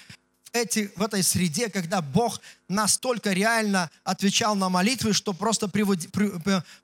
эти, 0.53 0.91
в 0.95 1.01
этой 1.01 1.23
среде, 1.23 1.69
когда 1.69 2.01
Бог 2.01 2.41
настолько 2.67 3.31
реально 3.31 3.89
отвечал 4.03 4.55
на 4.55 4.69
молитвы, 4.69 5.13
что 5.13 5.33
просто 5.33 5.67
приводи, 5.67 6.07
при, 6.07 6.31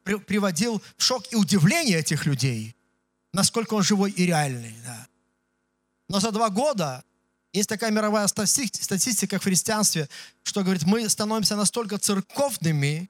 при, 0.03 0.15
приводил 0.15 0.81
в 0.95 1.03
шок 1.03 1.31
и 1.31 1.35
удивление 1.35 1.99
этих 1.99 2.25
людей, 2.25 2.75
насколько 3.33 3.73
Он 3.73 3.83
живой 3.83 4.11
и 4.11 4.25
реальный. 4.25 4.75
Да. 4.85 5.07
Но 6.07 6.19
за 6.19 6.31
два 6.31 6.49
года 6.49 7.03
есть 7.53 7.69
такая 7.69 7.91
мировая 7.91 8.27
статистика 8.27 9.39
в 9.39 9.43
христианстве, 9.43 10.07
что 10.43 10.63
говорит, 10.63 10.83
мы 10.83 11.07
становимся 11.09 11.55
настолько 11.55 11.97
церковными, 11.97 13.09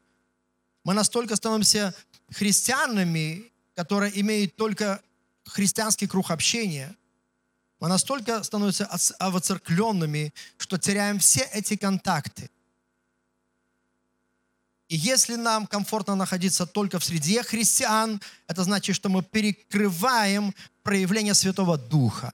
мы 0.83 0.93
настолько 0.93 1.35
становимся 1.35 1.93
христианами, 2.31 3.51
которая 3.75 4.09
имеет 4.11 4.55
только 4.55 5.01
христианский 5.45 6.07
круг 6.07 6.31
общения, 6.31 6.95
мы 7.79 7.89
настолько 7.89 8.43
становимся 8.43 8.89
овоцеркленными, 9.19 10.33
что 10.57 10.77
теряем 10.77 11.19
все 11.19 11.41
эти 11.53 11.75
контакты. 11.75 12.49
И 14.87 14.95
если 14.95 15.35
нам 15.35 15.67
комфортно 15.67 16.15
находиться 16.15 16.65
только 16.65 16.99
в 16.99 17.03
среде 17.03 17.43
христиан, 17.43 18.21
это 18.47 18.63
значит, 18.63 18.95
что 18.95 19.09
мы 19.09 19.21
перекрываем 19.21 20.55
проявление 20.81 21.33
Святого 21.33 21.77
Духа. 21.77 22.33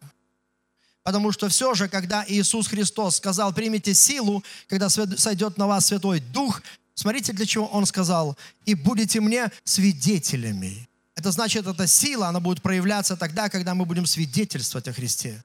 Потому 1.01 1.31
что 1.31 1.50
все 1.50 1.73
же, 1.73 1.89
когда 1.89 2.23
Иисус 2.27 2.67
Христос 2.67 3.17
сказал, 3.17 3.53
примите 3.53 3.93
силу, 3.93 4.43
когда 4.67 4.88
сойдет 4.89 5.57
на 5.57 5.67
вас 5.67 5.88
Святой 5.88 6.19
Дух, 6.19 6.62
смотрите, 6.93 7.33
для 7.33 7.45
чего 7.45 7.65
Он 7.65 7.85
сказал, 7.85 8.38
и 8.65 8.75
будете 8.75 9.19
мне 9.19 9.51
свидетелями. 9.65 10.88
Это 11.23 11.31
значит, 11.31 11.65
эта 11.65 11.87
сила, 11.87 12.27
она 12.27 12.41
будет 12.41 12.61
проявляться 12.61 13.15
тогда, 13.15 13.47
когда 13.47 13.73
мы 13.73 13.85
будем 13.85 14.05
свидетельствовать 14.05 14.89
о 14.89 14.91
Христе. 14.91 15.41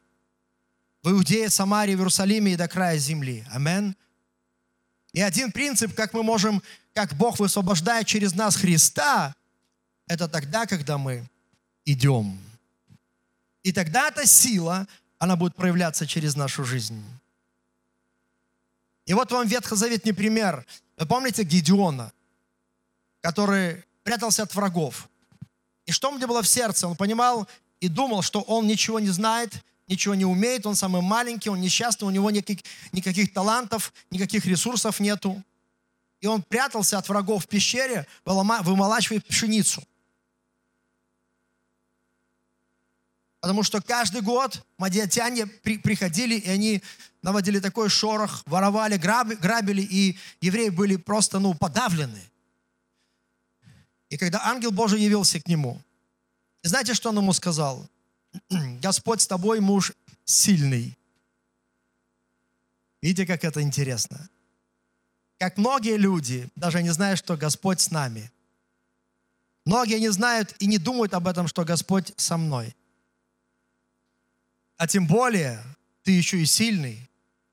В 1.05 1.11
Иудее, 1.11 1.49
Самаре, 1.49 1.95
в 1.95 2.01
Иерусалиме 2.01 2.55
и 2.55 2.57
до 2.57 2.67
края 2.67 2.99
земли. 2.99 3.47
Амин. 3.53 3.95
И 5.13 5.21
один 5.21 5.53
принцип, 5.53 5.95
как 5.95 6.15
мы 6.15 6.25
можем, 6.25 6.65
как 6.95 7.15
Бог 7.15 7.39
высвобождает 7.39 8.09
через 8.09 8.35
нас 8.35 8.57
Христа, 8.57 9.37
это 10.09 10.27
тогда, 10.27 10.67
когда 10.67 10.99
мы 10.99 11.25
идем. 11.85 12.41
И 13.63 13.71
тогда 13.71 14.09
эта 14.09 14.27
сила, 14.27 14.89
она 15.21 15.37
будет 15.37 15.55
проявляться 15.55 16.09
через 16.09 16.35
нашу 16.35 16.65
жизнь. 16.65 17.01
И 19.07 19.15
вот 19.15 19.31
вам 19.31 19.47
ветхозаветный 19.47 20.13
пример. 20.13 20.67
Вы 20.97 21.07
помните 21.07 21.45
Гедеона, 21.45 22.13
который 23.21 23.85
прятался 24.03 24.43
от 24.43 24.53
врагов? 24.57 25.09
И 25.89 25.91
что 25.91 26.11
у 26.11 26.19
него 26.19 26.29
было 26.29 26.43
в 26.43 26.47
сердце? 26.47 26.87
Он 26.87 26.97
понимал 26.97 27.49
и 27.81 27.89
думал, 27.89 28.21
что 28.21 28.43
он 28.43 28.67
ничего 28.67 29.01
не 29.01 29.09
знает, 29.09 29.65
ничего 29.87 30.15
не 30.15 30.27
умеет, 30.27 30.67
он 30.67 30.75
самый 30.75 31.01
маленький, 31.01 31.49
он 31.49 31.63
несчастный, 31.63 32.07
у 32.07 32.11
него 32.11 32.31
никаких, 32.31 32.59
никаких 32.93 33.33
талантов, 33.33 33.95
никаких 34.11 34.45
ресурсов 34.45 35.01
нету. 35.01 35.43
И 36.21 36.27
он 36.27 36.43
прятался 36.43 36.99
от 36.99 37.09
врагов 37.09 37.45
в 37.45 37.49
пещере, 37.49 38.07
вымолачивая 38.27 39.23
пшеницу. 39.23 39.83
Потому 43.41 43.63
что 43.63 43.81
каждый 43.81 44.21
год 44.21 44.63
мадиатяне 44.77 45.47
при, 45.47 45.79
приходили, 45.79 46.35
и 46.35 46.51
они 46.51 46.83
наводили 47.23 47.61
такой 47.61 47.89
шорох, 47.89 48.43
воровали, 48.45 48.99
граб, 48.99 49.29
грабили, 49.29 49.81
и 49.81 50.19
евреи 50.43 50.69
были 50.69 50.97
просто, 50.97 51.39
ну, 51.39 51.55
подавлены. 51.55 52.21
И 54.09 54.17
когда 54.17 54.45
ангел 54.45 54.71
Божий 54.71 55.01
явился 55.01 55.41
к 55.41 55.49
нему, 55.49 55.83
знаете, 56.63 56.95
что 56.95 57.11
он 57.11 57.19
ему 57.19 57.33
сказал? 57.33 57.89
Господь 58.83 59.23
с 59.23 59.27
тобой, 59.27 59.61
муж 59.61 59.93
сильный. 60.25 60.97
Видите, 63.01 63.27
как 63.27 63.45
это 63.45 63.63
интересно? 63.63 64.29
Как 65.39 65.57
многие 65.57 65.97
люди 65.97 66.49
даже 66.57 66.83
не 66.83 66.91
знают, 66.91 67.19
что 67.19 67.37
Господь 67.37 67.81
с 67.81 67.91
нами. 67.91 68.31
Многие 69.65 70.01
не 70.01 70.11
знают 70.11 70.55
и 70.59 70.67
не 70.67 70.79
думают 70.79 71.15
об 71.15 71.29
этом, 71.29 71.47
что 71.47 71.65
Господь 71.65 72.13
со 72.17 72.37
мной. 72.37 72.75
А 74.77 74.89
тем 74.89 75.07
более, 75.07 75.63
ты 76.03 76.13
еще 76.13 76.41
и 76.41 76.47
сильный. 76.47 77.09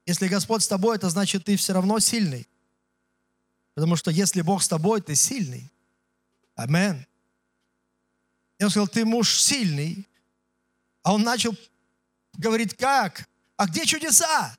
Если 0.06 0.28
Господь 0.28 0.64
с 0.64 0.68
тобой, 0.68 0.96
это 0.96 1.10
значит, 1.10 1.46
ты 1.46 1.58
все 1.58 1.74
равно 1.74 2.00
сильный. 2.00 2.48
Потому 3.74 3.96
что 3.96 4.12
если 4.12 4.42
Бог 4.42 4.64
с 4.64 4.68
тобой, 4.68 5.02
ты 5.02 5.16
сильный. 5.16 5.72
Амен. 6.56 7.06
Он 8.62 8.70
сказал, 8.70 8.88
ты 8.88 9.06
муж 9.06 9.40
сильный. 9.40 10.08
А 11.04 11.14
он 11.14 11.24
начал 11.24 11.56
говорить, 12.34 12.76
как? 12.76 13.28
А 13.58 13.68
где 13.68 13.86
чудеса? 13.86 14.58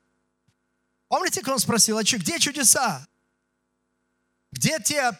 Помните, 1.07 1.41
как 1.41 1.53
он 1.53 1.59
спросил, 1.59 1.97
а 1.97 2.03
где 2.03 2.39
чудеса? 2.39 3.07
Где 4.51 4.79
те 4.79 5.11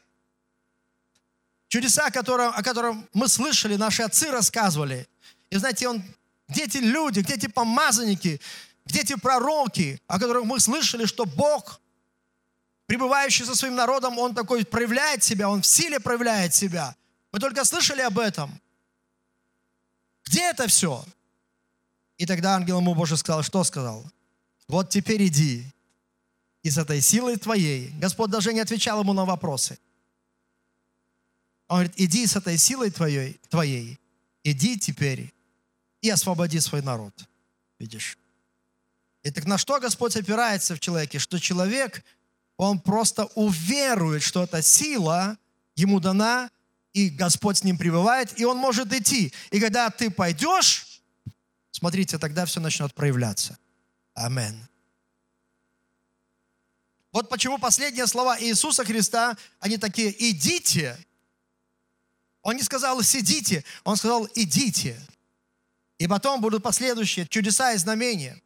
чудеса, 1.68 2.10
которые, 2.12 2.50
о 2.50 2.64
которых 2.64 2.98
мы 3.14 3.28
слышали, 3.28 3.76
наши 3.76 4.04
отцы 4.04 4.32
рассказывали? 4.32 5.08
И 5.50 5.58
знаете, 5.58 5.88
он, 5.88 6.04
где 6.48 6.66
эти 6.66 6.78
люди, 6.78 7.20
где 7.20 7.36
эти 7.36 7.48
помазанники, 7.48 8.40
где 8.86 9.02
эти 9.02 9.16
пророки, 9.16 10.02
о 10.08 10.20
которых 10.20 10.46
мы 10.46 10.60
слышали, 10.60 11.06
что 11.06 11.26
Бог, 11.26 11.82
пребывающий 12.88 13.46
со 13.46 13.56
своим 13.56 13.76
народом, 13.76 14.18
Он 14.18 14.34
такой 14.34 14.66
проявляет 14.66 15.24
себя, 15.24 15.50
Он 15.50 15.62
в 15.62 15.68
силе 15.68 16.00
проявляет 16.00 16.56
себя. 16.56 16.96
Мы 17.32 17.40
только 17.40 17.64
слышали 17.64 18.02
об 18.02 18.18
этом. 18.18 18.60
Где 20.26 20.50
это 20.50 20.68
все? 20.68 21.06
И 22.18 22.26
тогда 22.26 22.56
ангел 22.56 22.80
ему 22.80 22.96
Божий 22.96 23.18
сказал, 23.18 23.44
что 23.44 23.64
сказал? 23.64 24.04
Вот 24.68 24.90
теперь 24.90 25.26
иди, 25.28 25.64
и 26.64 26.70
с 26.70 26.78
этой 26.78 27.00
силой 27.02 27.38
твоей, 27.38 27.92
Господь 28.00 28.32
даже 28.32 28.52
не 28.54 28.60
отвечал 28.60 29.02
ему 29.02 29.14
на 29.14 29.26
вопросы. 29.26 29.78
Он 31.68 31.78
говорит, 31.78 31.94
иди 31.98 32.26
с 32.26 32.36
этой 32.36 32.58
силой 32.58 32.92
твоей, 32.92 33.40
твоей, 33.50 34.00
иди 34.44 34.78
теперь 34.80 35.34
и 36.02 36.10
освободи 36.10 36.60
свой 36.60 36.82
народ. 36.82 37.14
Видишь? 37.80 38.18
И 39.24 39.32
так 39.32 39.46
на 39.46 39.58
что 39.58 39.80
Господь 39.80 40.16
опирается 40.16 40.76
в 40.76 40.80
человеке? 40.80 41.20
Что 41.20 41.40
человек, 41.40 42.04
он 42.58 42.80
просто 42.80 43.26
уверует, 43.36 44.24
что 44.24 44.44
эта 44.44 44.62
сила 44.62 45.38
ему 45.76 46.00
дана, 46.00 46.50
и 46.94 47.10
Господь 47.10 47.60
с 47.60 47.64
ним 47.64 47.78
пребывает, 47.78 48.40
и 48.40 48.46
он 48.46 48.58
может 48.58 48.92
идти. 48.92 49.32
И 49.52 49.60
когда 49.60 49.92
ты 49.92 50.10
пойдешь, 50.10 51.02
смотрите, 51.70 52.18
тогда 52.18 52.46
все 52.46 52.60
начнет 52.60 52.94
проявляться. 52.96 53.58
Аминь. 54.16 54.60
Вот 57.12 57.30
почему 57.30 57.60
последние 57.60 58.08
слова 58.08 58.40
Иисуса 58.40 58.84
Христа, 58.84 59.38
они 59.60 59.78
такие, 59.78 60.14
идите. 60.32 60.98
Он 62.42 62.56
не 62.56 62.64
сказал, 62.64 63.02
сидите, 63.04 63.64
он 63.84 63.98
сказал, 63.98 64.28
идите. 64.34 65.00
И 66.00 66.08
потом 66.08 66.42
будут 66.42 66.64
последующие 66.64 67.28
чудеса 67.28 67.74
и 67.74 67.78
знамения. 67.78 68.42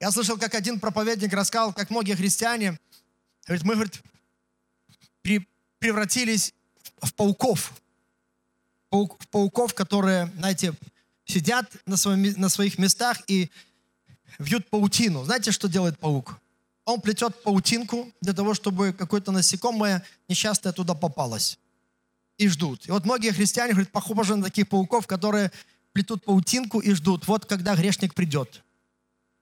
Я 0.00 0.10
слышал, 0.10 0.38
как 0.38 0.54
один 0.54 0.80
проповедник 0.80 1.32
рассказал, 1.34 1.74
как 1.74 1.90
многие 1.90 2.14
христиане, 2.14 2.78
говорит, 3.46 3.64
мы, 3.64 3.74
говорит, 3.74 4.02
при, 5.20 5.46
превратились 5.78 6.54
в 7.02 7.12
пауков. 7.12 7.74
Паук, 8.88 9.22
в 9.22 9.28
пауков, 9.28 9.74
которые, 9.74 10.32
знаете, 10.38 10.72
сидят 11.26 11.70
на, 11.84 11.98
своем, 11.98 12.22
на 12.40 12.48
своих 12.48 12.78
местах 12.78 13.20
и 13.26 13.50
вьют 14.38 14.68
паутину. 14.70 15.24
Знаете, 15.24 15.52
что 15.52 15.68
делает 15.68 15.98
паук? 15.98 16.40
Он 16.86 17.00
плетет 17.02 17.42
паутинку 17.42 18.10
для 18.22 18.32
того, 18.32 18.54
чтобы 18.54 18.94
какое-то 18.94 19.32
насекомое 19.32 20.02
несчастное 20.28 20.72
туда 20.72 20.94
попалось. 20.94 21.58
И 22.38 22.48
ждут. 22.48 22.88
И 22.88 22.90
вот 22.90 23.04
многие 23.04 23.32
христиане 23.32 23.72
говорят, 23.72 23.92
похожи 23.92 24.34
на 24.34 24.44
таких 24.44 24.66
пауков, 24.66 25.06
которые 25.06 25.52
плетут 25.92 26.24
паутинку 26.24 26.80
и 26.80 26.94
ждут. 26.94 27.28
Вот 27.28 27.44
когда 27.44 27.76
грешник 27.76 28.14
придет. 28.14 28.62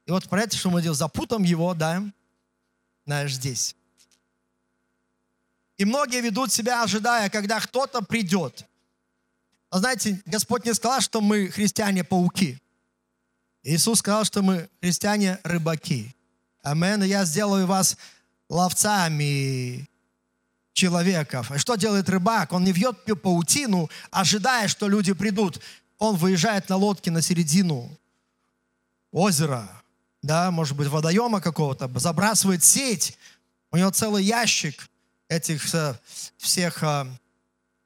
И 0.09 0.11
вот, 0.11 0.27
понимаете, 0.27 0.57
что 0.57 0.71
мы 0.71 0.81
делаем? 0.81 0.97
Запутаем 0.97 1.43
его, 1.43 1.75
да, 1.75 2.03
знаешь, 3.05 3.35
здесь. 3.35 3.77
И 5.77 5.85
многие 5.85 6.23
ведут 6.23 6.51
себя, 6.51 6.83
ожидая, 6.83 7.29
когда 7.29 7.61
кто-то 7.61 8.01
придет. 8.01 8.65
А 9.69 9.81
знаете, 9.81 10.23
Господь 10.25 10.65
не 10.65 10.73
сказал, 10.73 11.03
что 11.03 11.21
мы 11.21 11.49
христиане-пауки. 11.49 12.59
Иисус 13.63 13.99
сказал, 13.99 14.25
что 14.25 14.41
мы 14.41 14.71
христиане-рыбаки. 14.81 16.17
Амен. 16.63 17.03
Я 17.03 17.27
сделаю 17.27 17.67
вас 17.67 17.99
ловцами 18.49 19.87
человеков. 20.73 21.53
И 21.53 21.59
что 21.59 21.77
делает 21.77 22.09
рыбак? 22.09 22.55
Он 22.55 22.65
не 22.65 22.73
вьет 22.73 23.05
паутину, 23.21 23.91
ожидая, 24.11 24.69
что 24.69 24.89
люди 24.89 25.13
придут. 25.13 25.61
Он 25.99 26.17
выезжает 26.17 26.71
на 26.71 26.77
лодке 26.77 27.11
на 27.11 27.21
середину 27.21 27.91
озера, 29.13 29.78
да, 30.23 30.51
может 30.51 30.77
быть, 30.77 30.89
водоема 30.89 31.41
какого-то, 31.41 31.91
забрасывает 31.99 32.65
сеть. 32.65 33.17
У 33.71 33.77
него 33.77 33.91
целый 33.91 34.25
ящик 34.25 34.89
этих 35.29 35.75
э, 35.75 35.95
всех 36.39 36.83
э, 36.83 37.07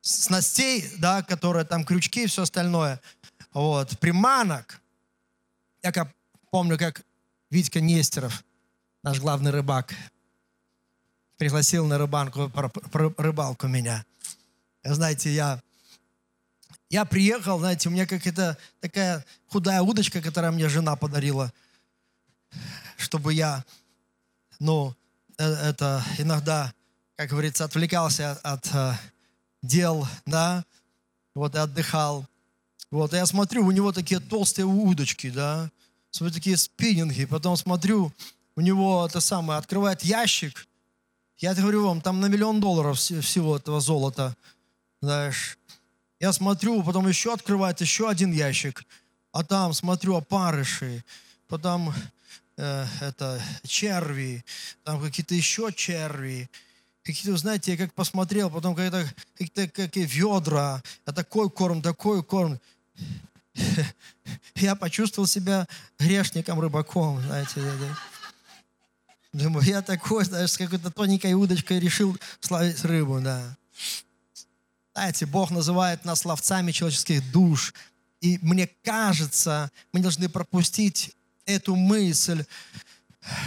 снастей, 0.01 0.90
да, 0.99 1.23
которые 1.23 1.64
там 1.64 1.85
крючки 1.85 2.25
и 2.25 2.27
все 2.27 2.42
остальное. 2.42 3.01
Вот, 3.53 3.99
приманок. 3.99 4.81
Я 5.83 5.92
как, 5.92 6.09
помню, 6.51 6.79
как 6.79 7.03
Витька 7.51 7.81
Нестеров, 7.81 8.42
наш 9.03 9.21
главный 9.21 9.51
рыбак, 9.51 9.92
пригласил 11.37 11.87
на 11.87 11.99
рыбанку, 11.99 12.51
рыбалку 13.18 13.66
меня. 13.66 14.05
Знаете, 14.85 15.31
я, 15.33 15.61
я 16.88 17.05
приехал, 17.05 17.59
знаете, 17.59 17.88
у 17.88 17.92
меня 17.92 18.07
какая-то 18.07 18.57
такая 18.81 19.25
худая 19.49 19.83
удочка, 19.83 20.21
которая 20.21 20.51
мне 20.53 20.68
жена 20.68 20.97
подарила, 20.97 21.53
чтобы 23.12 23.35
я, 23.35 23.62
ну, 24.59 24.94
э, 25.37 25.44
это 25.44 26.03
иногда 26.16 26.72
как 27.16 27.29
говорится, 27.29 27.64
отвлекался 27.64 28.33
от, 28.33 28.40
от 28.42 28.75
э, 28.75 28.94
дел, 29.62 30.09
да, 30.25 30.64
вот 31.35 31.55
и 31.55 31.59
отдыхал. 31.59 32.27
Вот, 32.90 33.12
и 33.12 33.16
я 33.16 33.27
смотрю, 33.27 33.66
у 33.66 33.70
него 33.70 33.92
такие 33.92 34.18
толстые 34.18 34.64
удочки, 34.64 35.29
да, 35.29 35.70
смотрю, 36.11 36.35
такие 36.35 36.57
спиннинги, 36.57 37.27
потом 37.27 37.59
смотрю, 37.59 38.12
у 38.57 38.62
него 38.62 39.07
это 39.07 39.20
самое, 39.20 39.59
открывает 39.59 40.03
ящик, 40.03 40.66
я 41.37 41.55
говорю 41.55 41.87
вам, 41.87 42.01
там 42.01 42.20
на 42.20 42.27
миллион 42.27 42.61
долларов 42.61 42.98
всего 42.98 43.59
этого 43.59 43.81
золота, 43.81 44.35
знаешь. 45.03 45.59
Я 46.18 46.33
смотрю, 46.33 46.83
потом 46.83 47.07
еще 47.09 47.35
открывает 47.35 47.81
еще 47.83 48.09
один 48.09 48.33
ящик, 48.33 48.85
а 49.33 49.44
там 49.44 49.75
смотрю 49.75 50.16
опарыши, 50.16 51.05
потом 51.46 51.92
это 53.01 53.42
черви, 53.64 54.44
там 54.85 55.01
какие-то 55.01 55.35
еще 55.35 55.72
черви, 55.72 56.48
какие-то, 57.03 57.37
знаете, 57.37 57.72
я 57.72 57.77
как 57.77 57.92
посмотрел, 57.94 58.51
потом 58.51 58.75
какие-то, 58.75 59.09
какие-то 59.37 59.68
какие 59.68 60.05
ведра, 60.05 60.83
а 61.05 61.12
такой 61.12 61.51
корм, 61.51 61.83
такой 61.83 62.22
корм. 62.22 62.61
Я 64.55 64.75
почувствовал 64.75 65.27
себя 65.27 65.68
грешником, 65.98 66.61
рыбаком, 66.61 67.20
знаете. 67.20 67.61
Думаю, 69.33 69.66
я 69.66 69.81
такой, 69.81 70.25
знаешь, 70.25 70.53
с 70.53 70.59
какой-то 70.59 70.90
тоненькой 70.90 71.33
удочкой 71.33 71.81
решил 71.81 72.16
славить 72.40 72.85
рыбу, 72.85 73.18
да. 73.20 73.57
Знаете, 74.94 75.25
Бог 75.25 75.51
называет 75.51 76.05
нас 76.05 76.25
ловцами 76.27 76.70
человеческих 76.70 77.33
душ. 77.33 77.72
И 78.20 78.38
мне 78.42 78.68
кажется, 78.85 79.70
мы 79.92 80.01
должны 80.01 80.29
пропустить 80.29 81.16
эту 81.46 81.76
мысль, 81.76 82.44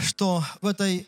что 0.03 0.43
в 0.61 0.67
этой 0.67 1.07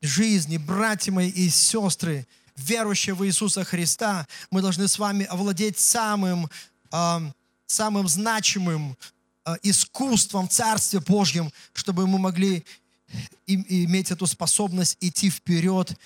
жизни, 0.00 0.56
братья 0.56 1.12
мои 1.12 1.28
и 1.28 1.48
сестры, 1.48 2.26
верующие 2.56 3.14
в 3.14 3.26
Иисуса 3.26 3.64
Христа, 3.64 4.26
мы 4.50 4.62
должны 4.62 4.88
с 4.88 4.98
вами 4.98 5.24
овладеть 5.24 5.78
самым, 5.78 6.48
э, 6.92 7.18
самым 7.66 8.08
значимым 8.08 8.96
э, 9.44 9.56
искусством 9.62 10.48
в 10.48 10.52
Царстве 10.52 11.00
Божьем, 11.00 11.52
чтобы 11.72 12.06
мы 12.06 12.18
могли 12.18 12.64
иметь 13.46 14.10
эту 14.10 14.26
способность 14.26 14.96
идти 15.00 15.30
вперед, 15.30 15.96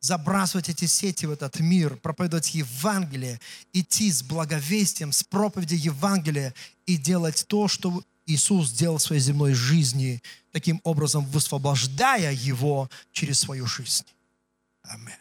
забрасывать 0.00 0.68
эти 0.68 0.84
сети 0.86 1.26
в 1.26 1.32
этот 1.32 1.60
мир, 1.60 1.96
проповедовать 1.96 2.54
Евангелие, 2.54 3.40
идти 3.72 4.10
с 4.10 4.22
благовестием, 4.22 5.12
с 5.12 5.22
проповедью 5.22 5.80
Евангелия 5.80 6.54
и 6.86 6.96
делать 6.96 7.44
то, 7.48 7.68
что 7.68 8.02
Иисус 8.26 8.68
сделал 8.68 8.98
в 8.98 9.02
своей 9.02 9.20
земной 9.20 9.54
жизни, 9.54 10.20
таким 10.52 10.80
образом 10.84 11.24
высвобождая 11.26 12.32
его 12.32 12.90
через 13.12 13.38
свою 13.38 13.66
жизнь. 13.66 14.04
Аминь. 14.82 15.14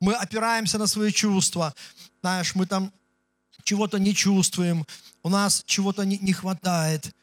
Мы 0.00 0.14
опираемся 0.14 0.78
на 0.78 0.86
свои 0.86 1.10
чувства. 1.12 1.74
Знаешь, 2.20 2.54
мы 2.54 2.66
там 2.66 2.92
чего-то 3.64 3.98
не 3.98 4.14
чувствуем, 4.14 4.86
у 5.22 5.28
нас 5.28 5.62
чего-то 5.66 6.04
не, 6.04 6.18
не 6.18 6.32
хватает. 6.32 7.14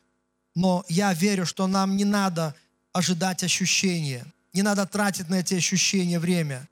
Но 0.56 0.84
я 0.89 1.13
верю, 1.13 1.45
что 1.45 1.67
нам 1.67 1.95
не 1.95 2.06
надо 2.06 2.56
ожидать 2.91 3.43
ощущения. 3.43 4.26
Не 4.54 4.63
надо 4.63 4.86
тратить 4.86 5.30
на 5.30 5.36
эти 5.36 5.54
ощущения 5.54 6.19
время. 6.19 6.67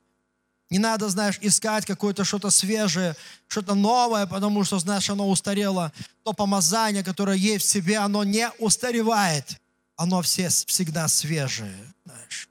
Не 0.69 0.77
надо, 0.77 1.09
знаешь, 1.09 1.39
искать 1.41 1.85
какое-то 1.85 2.23
что-то 2.23 2.51
свежее, 2.51 3.15
что-то 3.47 3.73
новое, 3.73 4.27
потому 4.27 4.63
что, 4.63 4.77
знаешь, 4.77 5.09
оно 5.09 5.27
устарело. 5.27 5.91
То 6.23 6.33
помазание, 6.33 7.03
которое 7.03 7.37
есть 7.37 7.65
в 7.65 7.69
себе, 7.69 7.97
оно 7.97 8.23
не 8.23 8.49
устаревает. 8.59 9.59
Оно 9.95 10.21
все, 10.21 10.49
всегда 10.49 11.07
свежее, 11.07 11.75
знаешь. 12.05 12.49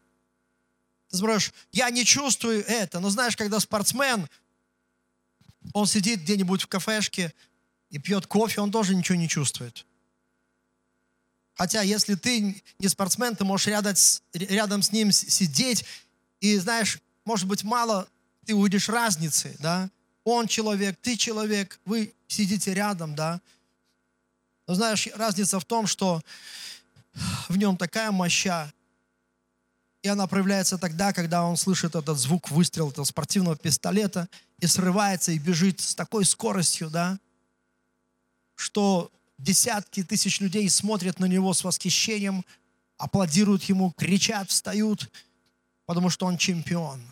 Ты 1.09 1.17
спрашиваешь, 1.17 1.55
я 1.73 1.91
не 1.91 2.05
чувствую 2.05 2.65
это. 2.67 2.99
Но 2.99 3.09
знаешь, 3.09 3.37
когда 3.37 3.61
спортсмен, 3.61 4.29
он 5.73 5.87
сидит 5.87 6.21
где-нибудь 6.21 6.63
в 6.63 6.67
кафешке 6.67 7.33
и 7.91 7.99
пьет 7.99 8.27
кофе, 8.27 8.61
он 8.61 8.73
тоже 8.73 8.97
ничего 8.97 9.17
не 9.17 9.29
чувствует. 9.29 9.87
Хотя, 11.55 11.83
если 11.83 12.17
ты 12.17 12.63
не 12.79 12.89
спортсмен, 12.89 13.37
ты 13.37 13.45
можешь 13.45 13.69
рядом 13.69 13.97
с, 13.97 14.23
рядом 14.33 14.83
с 14.83 14.93
ним 14.93 15.11
сидеть, 15.13 15.85
и, 16.41 16.57
знаешь, 16.59 17.01
может 17.29 17.47
быть, 17.47 17.63
мало 17.63 18.09
ты 18.47 18.55
увидишь 18.55 18.89
разницы, 18.89 19.55
да? 19.59 19.91
Он 20.25 20.49
человек, 20.49 20.99
ты 21.03 21.15
человек, 21.15 21.79
вы 21.85 22.15
сидите 22.27 22.73
рядом, 22.73 23.15
да? 23.15 23.43
Но 24.67 24.73
знаешь, 24.73 25.07
разница 25.15 25.61
в 25.61 25.67
том, 25.67 25.87
что 25.87 26.23
в 27.51 27.59
нем 27.59 27.77
такая 27.77 28.11
моща, 28.13 28.73
и 30.01 30.09
она 30.09 30.27
проявляется 30.27 30.79
тогда, 30.79 31.13
когда 31.13 31.45
он 31.45 31.59
слышит 31.59 31.95
этот 31.95 32.17
звук 32.17 32.51
выстрела 32.51 32.89
этого 32.89 33.05
спортивного 33.05 33.57
пистолета 33.57 34.27
и 34.59 34.67
срывается 34.67 35.31
и 35.31 35.39
бежит 35.39 35.81
с 35.81 35.95
такой 35.95 36.25
скоростью, 36.25 36.89
да, 36.89 37.19
что 38.55 39.13
десятки 39.37 40.03
тысяч 40.03 40.41
людей 40.41 40.67
смотрят 40.71 41.21
на 41.21 41.27
него 41.27 41.53
с 41.53 41.63
восхищением, 41.63 42.43
аплодируют 42.97 43.65
ему, 43.65 43.91
кричат, 43.91 44.49
встают, 44.49 45.11
потому 45.85 46.09
что 46.09 46.25
он 46.25 46.39
чемпион. 46.39 47.03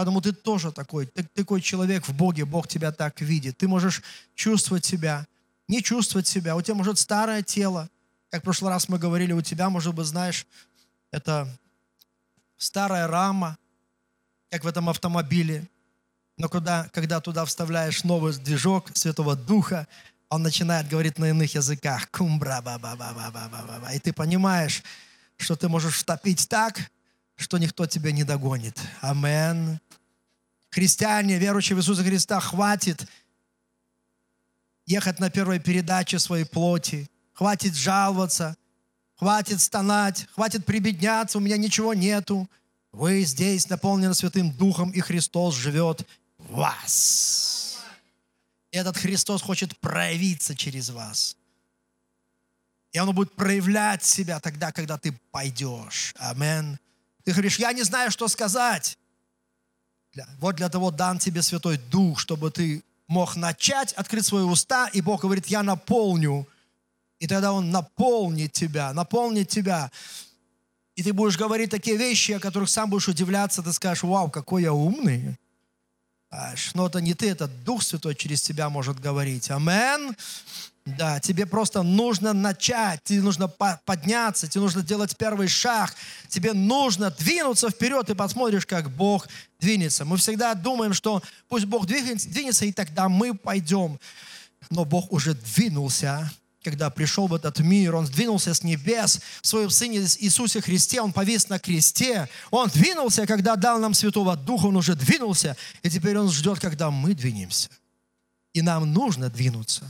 Потому 0.00 0.22
ты 0.22 0.32
тоже 0.32 0.72
такой, 0.72 1.04
ты 1.04 1.22
такой 1.24 1.60
человек 1.60 2.08
в 2.08 2.14
Боге, 2.14 2.46
Бог 2.46 2.66
тебя 2.66 2.90
так 2.90 3.20
видит. 3.20 3.58
Ты 3.58 3.68
можешь 3.68 4.02
чувствовать 4.34 4.82
себя, 4.82 5.26
не 5.68 5.82
чувствовать 5.82 6.26
себя. 6.26 6.56
У 6.56 6.62
тебя 6.62 6.74
может 6.74 6.98
старое 6.98 7.42
тело, 7.42 7.90
как 8.30 8.40
в 8.40 8.44
прошлый 8.44 8.70
раз 8.72 8.88
мы 8.88 8.98
говорили, 8.98 9.34
у 9.34 9.42
тебя, 9.42 9.68
может 9.68 9.94
быть, 9.94 10.06
знаешь, 10.06 10.46
это 11.10 11.46
старая 12.56 13.08
рама, 13.08 13.58
как 14.48 14.64
в 14.64 14.66
этом 14.66 14.88
автомобиле. 14.88 15.68
Но 16.38 16.48
когда, 16.48 16.88
когда 16.94 17.20
туда 17.20 17.44
вставляешь 17.44 18.02
новый 18.02 18.32
движок 18.32 18.90
Святого 18.94 19.36
Духа, 19.36 19.86
он 20.30 20.42
начинает 20.42 20.88
говорить 20.88 21.18
на 21.18 21.26
иных 21.26 21.54
языках. 21.54 22.10
Кумбра, 22.10 22.62
ба 22.62 22.78
ба 22.78 22.96
ба 22.96 23.12
ба 23.14 23.30
ба 23.30 23.50
ба 23.52 23.80
ба 23.82 23.92
И 23.92 23.98
ты 23.98 24.14
понимаешь, 24.14 24.82
что 25.36 25.56
ты 25.56 25.68
можешь 25.68 25.98
втопить 25.98 26.48
так, 26.48 26.90
что 27.36 27.58
никто 27.58 27.84
тебя 27.84 28.12
не 28.12 28.24
догонит. 28.24 28.80
Аминь. 29.02 29.78
Христиане, 30.70 31.38
верующие 31.38 31.76
в 31.76 31.80
Иисуса 31.80 32.02
Христа, 32.04 32.40
хватит 32.40 33.06
ехать 34.86 35.18
на 35.18 35.30
первой 35.30 35.58
передаче 35.58 36.18
своей 36.18 36.44
плоти. 36.44 37.08
Хватит 37.32 37.74
жаловаться, 37.74 38.56
хватит 39.16 39.60
стонать, 39.60 40.26
хватит 40.34 40.66
прибедняться, 40.66 41.38
у 41.38 41.40
меня 41.40 41.56
ничего 41.56 41.94
нету. 41.94 42.48
Вы 42.92 43.22
здесь 43.22 43.68
наполнены 43.68 44.14
Святым 44.14 44.52
Духом, 44.52 44.90
и 44.90 45.00
Христос 45.00 45.54
живет 45.54 46.06
в 46.38 46.54
вас. 46.56 47.78
И 48.72 48.76
этот 48.76 48.96
Христос 48.96 49.42
хочет 49.42 49.78
проявиться 49.78 50.54
через 50.54 50.90
вас. 50.90 51.36
И 52.92 52.98
Он 52.98 53.14
будет 53.14 53.34
проявлять 53.34 54.04
себя 54.04 54.40
тогда, 54.40 54.72
когда 54.72 54.98
ты 54.98 55.12
пойдешь. 55.30 56.14
Амен. 56.18 56.78
Ты 57.24 57.32
говоришь, 57.32 57.58
я 57.58 57.72
не 57.72 57.82
знаю, 57.82 58.10
что 58.10 58.28
сказать. 58.28 58.98
Вот 60.38 60.56
для 60.56 60.68
того 60.68 60.90
дан 60.90 61.18
тебе 61.18 61.42
Святой 61.42 61.78
Дух, 61.90 62.18
чтобы 62.18 62.50
ты 62.50 62.82
мог 63.06 63.36
начать 63.36 63.92
открыть 63.94 64.26
свои 64.26 64.44
уста, 64.44 64.88
и 64.88 65.00
Бог 65.00 65.22
говорит, 65.22 65.46
я 65.46 65.62
наполню. 65.62 66.46
И 67.18 67.26
тогда 67.26 67.52
Он 67.52 67.70
наполнит 67.70 68.52
тебя, 68.52 68.92
наполнит 68.92 69.48
тебя. 69.48 69.90
И 70.94 71.02
ты 71.02 71.12
будешь 71.12 71.38
говорить 71.38 71.70
такие 71.70 71.96
вещи, 71.96 72.32
о 72.32 72.40
которых 72.40 72.68
сам 72.68 72.90
будешь 72.90 73.08
удивляться, 73.08 73.62
ты 73.62 73.72
скажешь, 73.72 74.02
вау, 74.02 74.30
какой 74.30 74.62
я 74.62 74.72
умный. 74.72 75.36
Но 76.74 76.86
это 76.86 77.00
не 77.00 77.14
ты, 77.14 77.30
это 77.30 77.48
Дух 77.48 77.82
Святой 77.82 78.14
через 78.14 78.42
тебя 78.42 78.68
может 78.70 79.00
говорить. 79.00 79.50
Амен. 79.50 80.16
Да, 80.96 81.20
тебе 81.20 81.46
просто 81.46 81.82
нужно 81.82 82.32
начать, 82.32 83.02
тебе 83.04 83.22
нужно 83.22 83.48
подняться, 83.48 84.48
тебе 84.48 84.62
нужно 84.62 84.82
делать 84.82 85.16
первый 85.16 85.48
шаг, 85.48 85.94
тебе 86.28 86.52
нужно 86.52 87.10
двинуться 87.10 87.70
вперед, 87.70 88.08
и 88.10 88.14
посмотришь, 88.14 88.66
как 88.66 88.90
Бог 88.90 89.28
двинется. 89.58 90.04
Мы 90.04 90.16
всегда 90.16 90.54
думаем, 90.54 90.94
что 90.94 91.22
пусть 91.48 91.66
Бог 91.66 91.86
двинется, 91.86 92.64
и 92.64 92.72
тогда 92.72 93.08
мы 93.08 93.34
пойдем. 93.34 93.98
Но 94.70 94.84
Бог 94.84 95.12
уже 95.12 95.34
двинулся, 95.34 96.30
когда 96.62 96.90
пришел 96.90 97.26
в 97.26 97.34
этот 97.34 97.58
мир, 97.60 97.94
Он 97.94 98.06
сдвинулся 98.06 98.52
с 98.54 98.62
небес 98.62 99.20
в 99.40 99.46
Своем 99.46 99.70
Сыне 99.70 100.00
Иисусе 100.00 100.60
Христе, 100.60 101.00
Он 101.00 101.12
повис 101.12 101.48
на 101.48 101.58
кресте, 101.58 102.28
Он 102.50 102.68
двинулся, 102.68 103.26
когда 103.26 103.56
дал 103.56 103.78
нам 103.78 103.94
Святого 103.94 104.36
Духа, 104.36 104.66
Он 104.66 104.76
уже 104.76 104.94
двинулся, 104.94 105.56
и 105.82 105.90
теперь 105.90 106.18
Он 106.18 106.30
ждет, 106.30 106.60
когда 106.60 106.90
мы 106.90 107.14
двинемся. 107.14 107.70
И 108.52 108.62
нам 108.62 108.92
нужно 108.92 109.30
двинуться. 109.30 109.84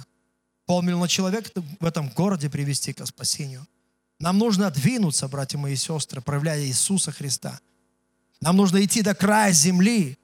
Полмиллиона 0.71 1.09
человек 1.09 1.51
в 1.81 1.85
этом 1.85 2.11
городе 2.11 2.49
привести 2.49 2.93
к 2.93 3.05
спасению. 3.05 3.67
Нам 4.21 4.39
нужно 4.39 4.71
двинуться, 4.71 5.27
братья 5.27 5.59
мои 5.59 5.73
и 5.73 5.77
сестры, 5.77 6.21
проявляя 6.21 6.65
Иисуса 6.65 7.11
Христа. 7.11 7.59
Нам 8.41 8.57
нужно 8.57 8.81
идти 8.85 9.03
до 9.03 9.13
края 9.17 9.51
земли. 9.51 10.17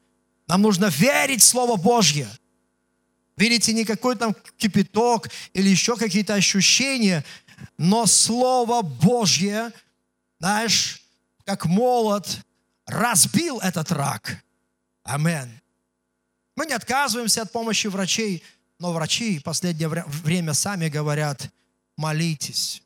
Нам 0.47 0.63
нужно 0.63 0.85
верить 0.87 1.43
в 1.43 1.47
Слово 1.47 1.75
Божье– 1.77 2.29
Видите, 3.37 3.73
не 3.75 3.85
какой 3.85 4.17
там 4.17 4.35
кипяток 4.57 5.29
или 5.53 5.69
еще 5.69 5.97
какие-то 5.97 6.35
ощущения, 6.35 7.25
но 7.77 8.07
Слово 8.07 8.83
Божье, 8.83 9.73
знаешь, 10.39 11.03
как 11.45 11.67
молот, 11.67 12.39
разбил 12.87 13.59
этот 13.59 13.91
рак. 13.93 14.43
Амен. 15.03 15.51
Мы 16.55 16.65
не 16.65 16.73
отказываемся 16.73 17.43
от 17.43 17.53
помощи 17.53 17.89
врачей, 17.89 18.43
но 18.79 18.93
врачи 18.93 19.39
в 19.39 19.43
последнее 19.43 19.89
время 19.89 20.55
сами 20.55 20.89
говорят, 20.89 21.51
молитесь, 21.97 22.83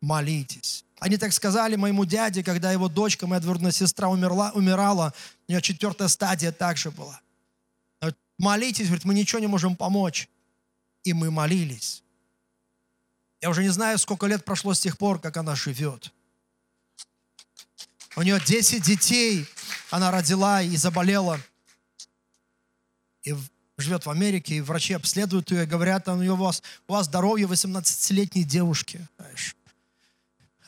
молитесь. 0.00 0.84
Они 0.98 1.16
так 1.16 1.32
сказали 1.32 1.76
моему 1.76 2.04
дяде, 2.04 2.44
когда 2.44 2.72
его 2.72 2.88
дочка, 2.88 3.26
моя 3.26 3.40
двоюродная 3.40 3.72
сестра 3.72 4.08
умерла, 4.08 4.52
умирала, 4.54 5.14
у 5.48 5.52
нее 5.52 5.62
четвертая 5.62 6.08
стадия 6.08 6.52
также 6.52 6.90
была 6.90 7.20
молитесь, 8.40 8.86
говорит, 8.86 9.04
мы 9.04 9.14
ничего 9.14 9.38
не 9.38 9.46
можем 9.46 9.76
помочь. 9.76 10.28
И 11.04 11.12
мы 11.12 11.30
молились. 11.30 12.02
Я 13.40 13.50
уже 13.50 13.62
не 13.62 13.68
знаю, 13.68 13.98
сколько 13.98 14.26
лет 14.26 14.44
прошло 14.44 14.74
с 14.74 14.80
тех 14.80 14.98
пор, 14.98 15.18
как 15.18 15.36
она 15.36 15.54
живет. 15.54 16.12
У 18.16 18.22
нее 18.22 18.40
10 18.44 18.82
детей, 18.82 19.46
она 19.90 20.10
родила 20.10 20.62
и 20.62 20.76
заболела. 20.76 21.40
И 23.22 23.34
живет 23.80 24.06
в 24.06 24.10
Америке, 24.10 24.56
и 24.56 24.60
врачи 24.60 24.94
обследуют 24.94 25.50
ее, 25.50 25.66
говорят, 25.66 26.08
у, 26.08 26.16
нее, 26.16 26.32
у, 26.32 26.36
вас, 26.36 26.62
у 26.88 26.92
вас 26.92 27.06
здоровье 27.06 27.46
18-летней 27.46 28.44
девушки. 28.44 29.06
Знаешь. 29.18 29.56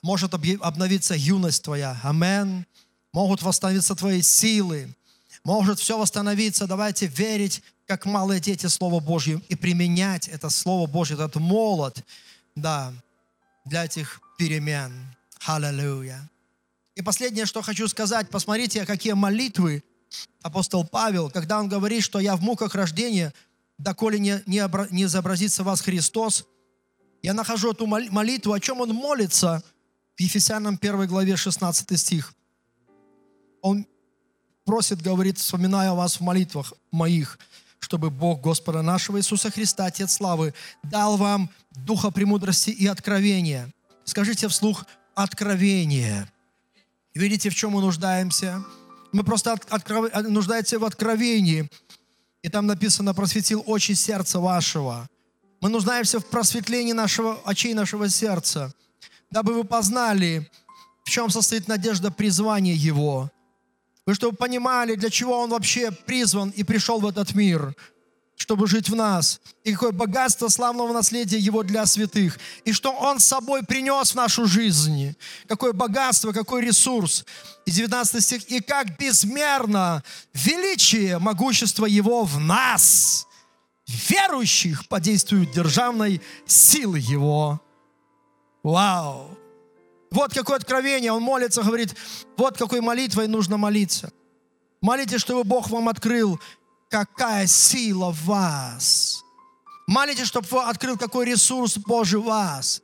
Может 0.03 0.35
обновиться 0.35 1.14
юность 1.14 1.62
твоя. 1.62 1.98
Амен. 2.03 2.66
Могут 3.12 3.42
восстановиться 3.42 3.94
твои 3.94 4.22
силы 4.22 4.94
может 5.44 5.79
все 5.79 5.98
восстановиться. 5.98 6.66
Давайте 6.66 7.07
верить, 7.07 7.62
как 7.87 8.07
малые 8.07 8.40
дети, 8.40 8.66
Слово 8.66 9.01
Божье, 9.01 9.40
и 9.48 9.55
применять 9.55 10.29
это 10.29 10.51
Слово 10.51 10.87
Божье, 10.87 11.14
этот 11.14 11.37
молот, 11.37 12.05
да, 12.55 12.92
для 13.64 13.85
этих 13.85 14.20
перемен. 14.38 14.92
Аллилуйя. 15.44 16.29
И 16.94 17.03
последнее, 17.03 17.46
что 17.46 17.62
хочу 17.62 17.88
сказать, 17.88 18.31
посмотрите, 18.31 18.87
какие 18.87 19.14
молитвы 19.14 19.83
апостол 20.42 20.85
Павел, 20.85 21.31
когда 21.31 21.59
он 21.59 21.68
говорит, 21.68 22.03
что 22.03 22.20
я 22.20 22.37
в 22.37 22.42
муках 22.42 22.75
рождения, 22.75 23.33
доколе 23.79 24.18
не, 24.18 24.42
не, 24.46 24.59
обра- 24.59 24.88
не 24.90 25.05
изобразится 25.05 25.62
вас 25.62 25.81
Христос. 25.81 26.46
Я 27.22 27.35
нахожу 27.35 27.72
эту 27.72 27.87
мол- 27.87 28.11
молитву, 28.11 28.53
о 28.53 28.61
чем 28.61 28.81
он 28.81 28.90
молится 28.90 29.62
в 30.16 30.20
Ефесянам 30.20 30.79
1 30.81 31.07
главе 31.07 31.37
16 31.37 31.98
стих. 31.98 32.35
Он 33.61 33.87
просит, 34.64 35.03
говорит, 35.03 35.38
вспоминая 35.38 35.92
вас 35.92 36.16
в 36.16 36.20
молитвах 36.20 36.72
моих, 36.90 37.38
чтобы 37.79 38.11
Бог 38.11 38.40
Господа 38.40 38.83
нашего 38.83 39.18
Иисуса 39.18 39.51
Христа, 39.51 39.87
Отец 39.87 40.12
Славы, 40.12 40.55
дал 40.83 41.16
вам 41.16 41.51
духа 41.70 42.11
премудрости 42.11 42.70
и 42.70 42.87
откровения. 42.87 43.72
Скажите 44.05 44.48
вслух 44.48 44.85
«откровение». 45.14 46.29
Видите, 47.14 47.51
в 47.51 47.55
чем 47.55 47.72
мы 47.72 47.81
нуждаемся? 47.83 48.64
Мы 49.12 49.25
просто 49.25 49.53
от, 49.53 49.72
откров... 49.72 50.11
нуждаемся 50.29 50.79
в 50.79 50.85
откровении. 50.85 51.68
И 52.42 52.48
там 52.48 52.66
написано 52.66 53.14
«просветил 53.14 53.62
очи 53.66 53.92
сердца 53.92 54.40
вашего». 54.40 55.09
Мы 55.61 55.68
нуждаемся 55.68 56.18
в 56.18 56.27
просветлении 56.27 56.92
нашего, 56.92 57.40
очей 57.44 57.72
нашего 57.72 58.09
сердца, 58.09 58.75
дабы 59.31 59.55
вы 59.55 59.62
познали, 59.62 60.51
в 61.05 61.11
чем 61.11 61.31
состоит 61.31 61.68
надежда 61.68 62.11
призвания 62.11 62.75
Его– 62.75 63.31
вы 64.05 64.14
чтобы 64.14 64.37
понимали, 64.37 64.96
для 64.96 65.11
чего 65.11 65.38
Он 65.38 65.51
вообще 65.51 65.92
призван 65.92 66.51
и 66.51 66.64
пришел 66.64 67.01
в 67.01 67.07
этот 67.07 67.35
мир, 67.35 67.75
чтобы 68.42 68.66
жить 68.66 68.88
в 68.88 68.96
нас. 68.96 69.40
И 69.62 69.72
какое 69.72 69.92
богатство 69.92 70.48
славного 70.48 70.92
наследия 70.92 71.38
Его 71.38 71.62
для 71.62 71.87
святых. 71.87 72.40
И 72.64 72.72
что 72.72 72.90
Он 72.90 73.20
с 73.20 73.24
собой 73.24 73.62
принес 73.62 74.11
в 74.11 74.14
нашу 74.16 74.46
жизнь. 74.46 75.14
Какое 75.46 75.72
богатство, 75.72 76.33
какой 76.33 76.62
ресурс. 76.62 77.24
И 77.66 77.70
19 77.70 78.20
стих. 78.22 78.50
И 78.50 78.61
как 78.61 78.98
безмерно 78.98 80.02
величие, 80.35 81.20
могущество 81.20 81.87
Его 81.87 82.24
в 82.24 82.40
нас, 82.40 83.28
верующих, 83.87 84.88
подействуют 84.88 85.52
державной 85.52 86.20
силы 86.44 86.98
Его. 86.98 87.62
Вау! 88.64 89.38
Вот 90.11 90.35
какое 90.35 90.57
откровение. 90.57 91.12
Он 91.12 91.22
молится, 91.22 91.62
говорит, 91.62 91.94
вот 92.37 92.59
какой 92.59 92.81
молитвой 92.81 93.28
нужно 93.28 93.57
молиться. 93.57 94.12
Молитесь, 94.81 95.20
чтобы 95.20 95.44
Бог 95.44 95.70
вам 95.70 95.88
открыл, 95.88 96.40
какая 96.92 97.46
сила 97.46 98.11
в 98.11 98.26
вас. 98.26 99.24
Молитесь, 99.87 100.26
чтобы 100.26 100.46
Он 100.50 100.68
открыл, 100.68 100.98
какой 100.98 101.24
ресурс 101.24 101.78
Божий 101.78 102.20
в 102.20 102.24
вас. 102.24 102.83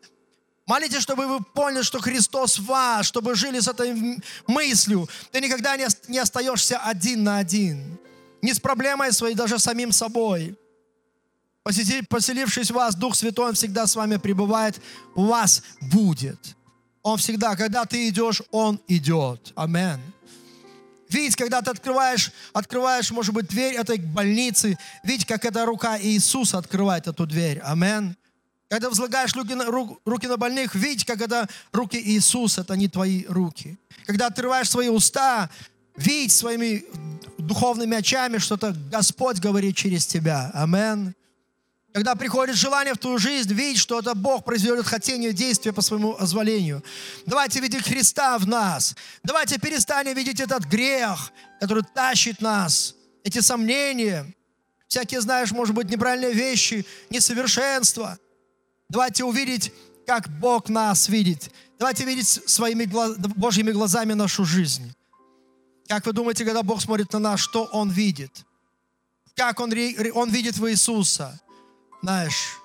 Молитесь, 0.66 1.02
чтобы 1.02 1.26
вы 1.26 1.40
поняли, 1.44 1.82
что 1.82 2.00
Христос 2.00 2.58
в 2.58 2.64
вас, 2.64 3.06
чтобы 3.06 3.34
жили 3.34 3.60
с 3.60 3.68
этой 3.68 4.18
мыслью. 4.46 5.08
Ты 5.30 5.40
никогда 5.40 5.76
не 5.76 6.18
остаешься 6.18 6.78
один 6.78 7.22
на 7.22 7.38
один. 7.38 7.98
Не 8.42 8.54
с 8.54 8.60
проблемой 8.60 9.12
своей, 9.12 9.34
даже 9.34 9.58
самим 9.58 9.92
собой. 9.92 10.56
Поселившись 11.62 12.70
в 12.70 12.74
вас, 12.74 12.94
Дух 12.94 13.14
Святой, 13.14 13.48
Он 13.48 13.54
всегда 13.54 13.86
с 13.86 13.94
вами 13.94 14.16
пребывает, 14.16 14.80
у 15.14 15.26
вас 15.26 15.62
будет. 15.80 16.56
Он 17.02 17.18
всегда, 17.18 17.56
когда 17.56 17.84
ты 17.84 18.08
идешь, 18.08 18.42
Он 18.50 18.80
идет. 18.88 19.52
Амен. 19.54 20.00
Видите, 21.08 21.36
когда 21.36 21.62
ты 21.62 21.70
открываешь, 21.70 22.32
открываешь, 22.52 23.10
может 23.10 23.34
быть, 23.34 23.48
дверь 23.48 23.74
этой 23.74 23.98
больницы, 23.98 24.78
видите, 25.02 25.26
как 25.26 25.44
эта 25.44 25.64
рука 25.64 25.98
Иисуса 26.00 26.58
открывает 26.58 27.06
эту 27.06 27.26
дверь. 27.26 27.60
Амен. 27.60 28.16
Когда 28.68 28.90
возлагаешь 28.90 29.34
руки 29.34 29.54
на, 29.54 29.64
руки 29.64 30.26
на 30.26 30.36
больных, 30.36 30.74
видите, 30.74 31.06
как 31.06 31.22
это 31.22 31.48
руки 31.72 31.96
Иисуса, 31.98 32.60
это 32.60 32.76
не 32.76 32.88
твои 32.88 33.24
руки. 33.26 33.78
Когда 34.06 34.26
открываешь 34.26 34.68
свои 34.68 34.88
уста, 34.88 35.48
видеть 35.96 36.32
своими 36.32 36.84
духовными 37.38 37.96
очами, 37.96 38.38
что-то 38.38 38.76
Господь 38.90 39.38
говорит 39.38 39.76
через 39.76 40.06
тебя. 40.06 40.50
Амен. 40.52 41.14
Когда 41.98 42.14
приходит 42.14 42.54
желание 42.54 42.94
в 42.94 42.98
твою 42.98 43.18
жизнь, 43.18 43.52
видеть, 43.52 43.80
что 43.80 43.98
это 43.98 44.14
Бог 44.14 44.44
произведет 44.44 44.86
хотение 44.86 45.32
действия 45.32 45.72
по 45.72 45.82
своему 45.82 46.16
озволению. 46.16 46.84
Давайте 47.26 47.58
видеть 47.58 47.82
Христа 47.82 48.38
в 48.38 48.46
нас. 48.46 48.94
Давайте 49.24 49.58
перестанем 49.58 50.14
видеть 50.14 50.38
этот 50.38 50.62
грех, 50.62 51.32
который 51.58 51.82
тащит 51.82 52.40
нас, 52.40 52.94
эти 53.24 53.40
сомнения, 53.40 54.32
всякие, 54.86 55.20
знаешь, 55.20 55.50
может 55.50 55.74
быть, 55.74 55.90
неправильные 55.90 56.34
вещи, 56.34 56.86
несовершенство. 57.10 58.16
Давайте 58.88 59.24
увидеть, 59.24 59.72
как 60.06 60.28
Бог 60.38 60.68
нас 60.68 61.08
видит. 61.08 61.50
Давайте 61.80 62.04
видеть 62.04 62.28
своими 62.28 62.84
глаз, 62.84 63.16
Божьими 63.16 63.72
глазами 63.72 64.12
нашу 64.12 64.44
жизнь. 64.44 64.94
Как 65.88 66.06
вы 66.06 66.12
думаете, 66.12 66.44
когда 66.44 66.62
Бог 66.62 66.80
смотрит 66.80 67.12
на 67.12 67.18
нас, 67.18 67.40
что 67.40 67.64
Он 67.64 67.90
видит? 67.90 68.44
Как 69.34 69.58
Он, 69.58 69.72
он 70.14 70.30
видит 70.30 70.58
в 70.58 70.70
Иисуса? 70.70 71.40
Знаешь, 72.02 72.58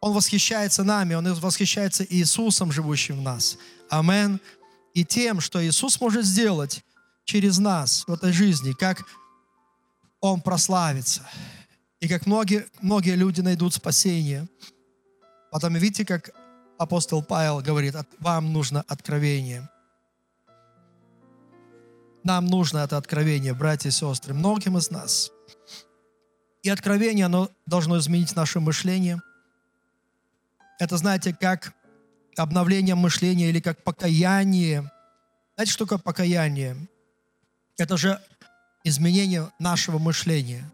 Он 0.00 0.12
восхищается 0.12 0.84
нами, 0.84 1.14
Он 1.14 1.32
восхищается 1.34 2.04
Иисусом, 2.08 2.72
живущим 2.72 3.18
в 3.18 3.22
нас. 3.22 3.58
Амен. 3.88 4.40
И 4.94 5.04
тем, 5.04 5.40
что 5.40 5.64
Иисус 5.64 6.00
может 6.00 6.24
сделать 6.24 6.84
через 7.24 7.58
нас 7.58 8.04
в 8.06 8.12
этой 8.12 8.32
жизни, 8.32 8.72
как 8.72 9.04
Он 10.20 10.40
прославится. 10.40 11.28
И 12.00 12.08
как 12.08 12.26
многие, 12.26 12.66
многие 12.80 13.14
люди 13.14 13.40
найдут 13.40 13.74
спасение. 13.74 14.48
Потом 15.52 15.74
видите, 15.74 16.04
как 16.04 16.30
апостол 16.78 17.22
Павел 17.22 17.60
говорит, 17.60 17.94
вам 18.20 18.52
нужно 18.52 18.82
откровение. 18.88 19.68
Нам 22.24 22.46
нужно 22.46 22.78
это 22.78 22.96
откровение, 22.96 23.54
братья 23.54 23.88
и 23.88 23.92
сестры, 23.92 24.34
многим 24.34 24.76
из 24.76 24.90
нас– 24.90 25.30
и 26.62 26.68
откровение, 26.68 27.26
оно 27.26 27.50
должно 27.66 27.98
изменить 27.98 28.36
наше 28.36 28.60
мышление. 28.60 29.20
Это, 30.78 30.96
знаете, 30.96 31.34
как 31.38 31.72
обновление 32.36 32.94
мышления 32.94 33.48
или 33.48 33.60
как 33.60 33.82
покаяние. 33.82 34.90
Знаете, 35.54 35.72
что 35.72 35.84
такое 35.84 35.98
покаяние? 35.98 36.76
Это 37.76 37.96
же 37.96 38.20
изменение 38.84 39.50
нашего 39.58 39.98
мышления. 39.98 40.70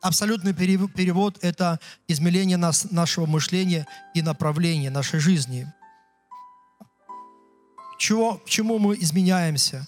Абсолютный 0.00 0.52
перевод– 0.52 1.38
это 1.42 1.78
изменение 2.08 2.56
нас, 2.56 2.90
нашего 2.90 3.26
мышления 3.26 3.86
и 4.14 4.22
направления 4.22 4.90
нашей 4.90 5.20
жизни. 5.20 5.72
Чего, 7.98 8.38
к 8.38 8.48
чему 8.48 8.78
мы 8.78 8.96
изменяемся? 8.96 9.86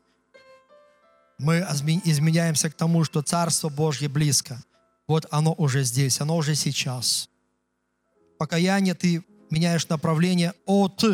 Мы 1.39 1.59
изменяемся 2.05 2.71
к 2.71 2.75
тому, 2.75 3.03
что 3.03 3.23
Царство 3.23 3.71
Божье 3.71 4.09
близко– 4.09 4.63
вот 5.07 5.27
оно 5.31 5.55
уже 5.57 5.85
здесь, 5.85 6.21
оно 6.21 6.37
уже 6.37 6.55
сейчас. 6.55 7.29
Покаяние 8.39 8.95
ты 8.95 9.23
меняешь 9.51 9.89
направление 9.89 10.55
от, 10.67 11.05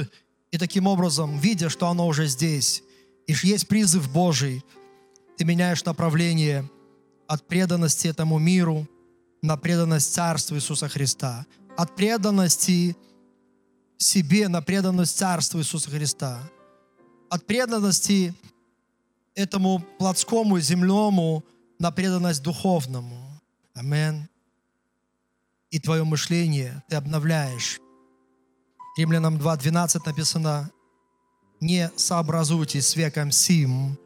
и 0.50 0.58
таким 0.58 0.86
образом, 0.86 1.38
видя, 1.38 1.68
что 1.68 1.88
оно 1.88 2.06
уже 2.06 2.26
здесь, 2.26 2.82
и 3.26 3.34
есть 3.42 3.68
призыв 3.68 4.10
Божий, 4.10 4.64
ты 5.36 5.44
меняешь 5.44 5.84
направление 5.84 6.68
от 7.26 7.46
преданности 7.46 8.08
этому 8.08 8.38
миру 8.38 8.88
на 9.42 9.56
преданность 9.56 10.12
Царству 10.12 10.56
Иисуса 10.56 10.88
Христа, 10.88 11.46
от 11.76 11.94
преданности 11.96 12.96
себе 13.96 14.48
на 14.48 14.62
преданность 14.62 15.16
Царству 15.16 15.60
Иисуса 15.60 15.90
Христа, 15.90 16.40
от 17.28 17.46
преданности 17.46 18.34
этому 19.34 19.84
плотскому, 19.98 20.58
земному 20.58 21.44
на 21.78 21.90
преданность 21.90 22.42
духовному. 22.42 23.29
Амен. 23.74 24.28
И 25.70 25.78
твое 25.78 26.04
мышление 26.04 26.82
ты 26.88 26.96
обновляешь. 26.96 27.78
Римлянам 28.96 29.36
2.12 29.36 30.00
написано, 30.04 30.70
не 31.60 31.90
сообразуйтесь 31.96 32.88
с 32.88 32.96
веком 32.96 33.30
сим. 33.30 33.98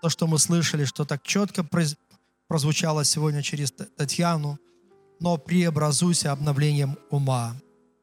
То, 0.00 0.08
что 0.08 0.26
мы 0.26 0.38
слышали, 0.38 0.84
что 0.84 1.04
так 1.04 1.22
четко 1.22 1.66
прозвучало 2.46 3.04
сегодня 3.04 3.42
через 3.42 3.72
Татьяну, 3.72 4.58
но 5.18 5.36
преобразуйся 5.36 6.32
обновлением 6.32 6.98
ума. 7.10 7.56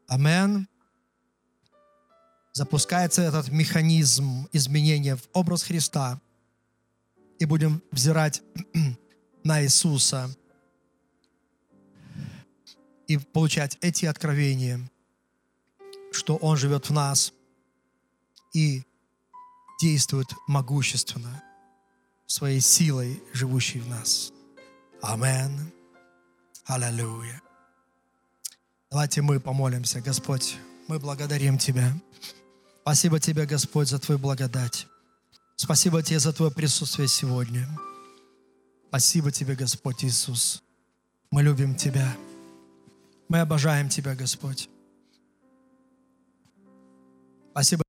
Амен. 0.08 0.68
Запускается 2.54 3.22
этот 3.22 3.50
механизм 3.50 4.48
изменения 4.52 5.16
в 5.16 5.22
образ 5.34 5.64
Христа, 5.64 6.20
и 7.38 7.46
будем 7.46 7.82
взирать 7.92 8.42
на 9.44 9.64
Иисуса– 9.64 10.30
и 13.10 13.18
получать 13.18 13.78
эти 13.82 14.06
откровения, 14.06 14.80
что 16.12 16.38
Он 16.38 16.56
живет 16.56 16.90
в 16.90 16.94
нас 16.94 17.34
и 18.54 18.84
действует 19.82 20.28
могущественно 20.48 21.44
своей 22.28 22.62
силой, 22.62 23.22
живущей 23.34 23.80
в 23.82 23.90
нас. 23.90 24.32
Амен. 25.02 25.72
Аллилуйя. 26.66 27.42
Давайте 28.92 29.24
мы 29.24 29.40
помолимся. 29.40 30.02
Господь, 30.02 30.56
мы 30.88 31.00
благодарим 31.00 31.58
Тебя. 31.58 31.92
Спасибо 32.82 33.20
Тебе, 33.20 33.48
Господь, 33.48 33.88
за 33.88 33.98
Твою 33.98 34.20
благодать. 34.20 34.86
Спасибо 35.56 36.04
Тебе 36.04 36.20
за 36.20 36.32
Твое 36.32 36.52
присутствие 36.52 37.08
сегодня. 37.08 37.68
Спасибо 38.90 39.32
Тебе, 39.32 39.56
Господь 39.56 40.06
Иисус. 40.06 40.62
Мы 41.32 41.42
любим 41.42 41.74
Тебя. 41.74 42.16
Мы 43.30 43.40
обожаем 43.42 43.90
Тебя, 43.90 44.16
Господь. 44.16 44.70
Спасибо. 47.52 47.84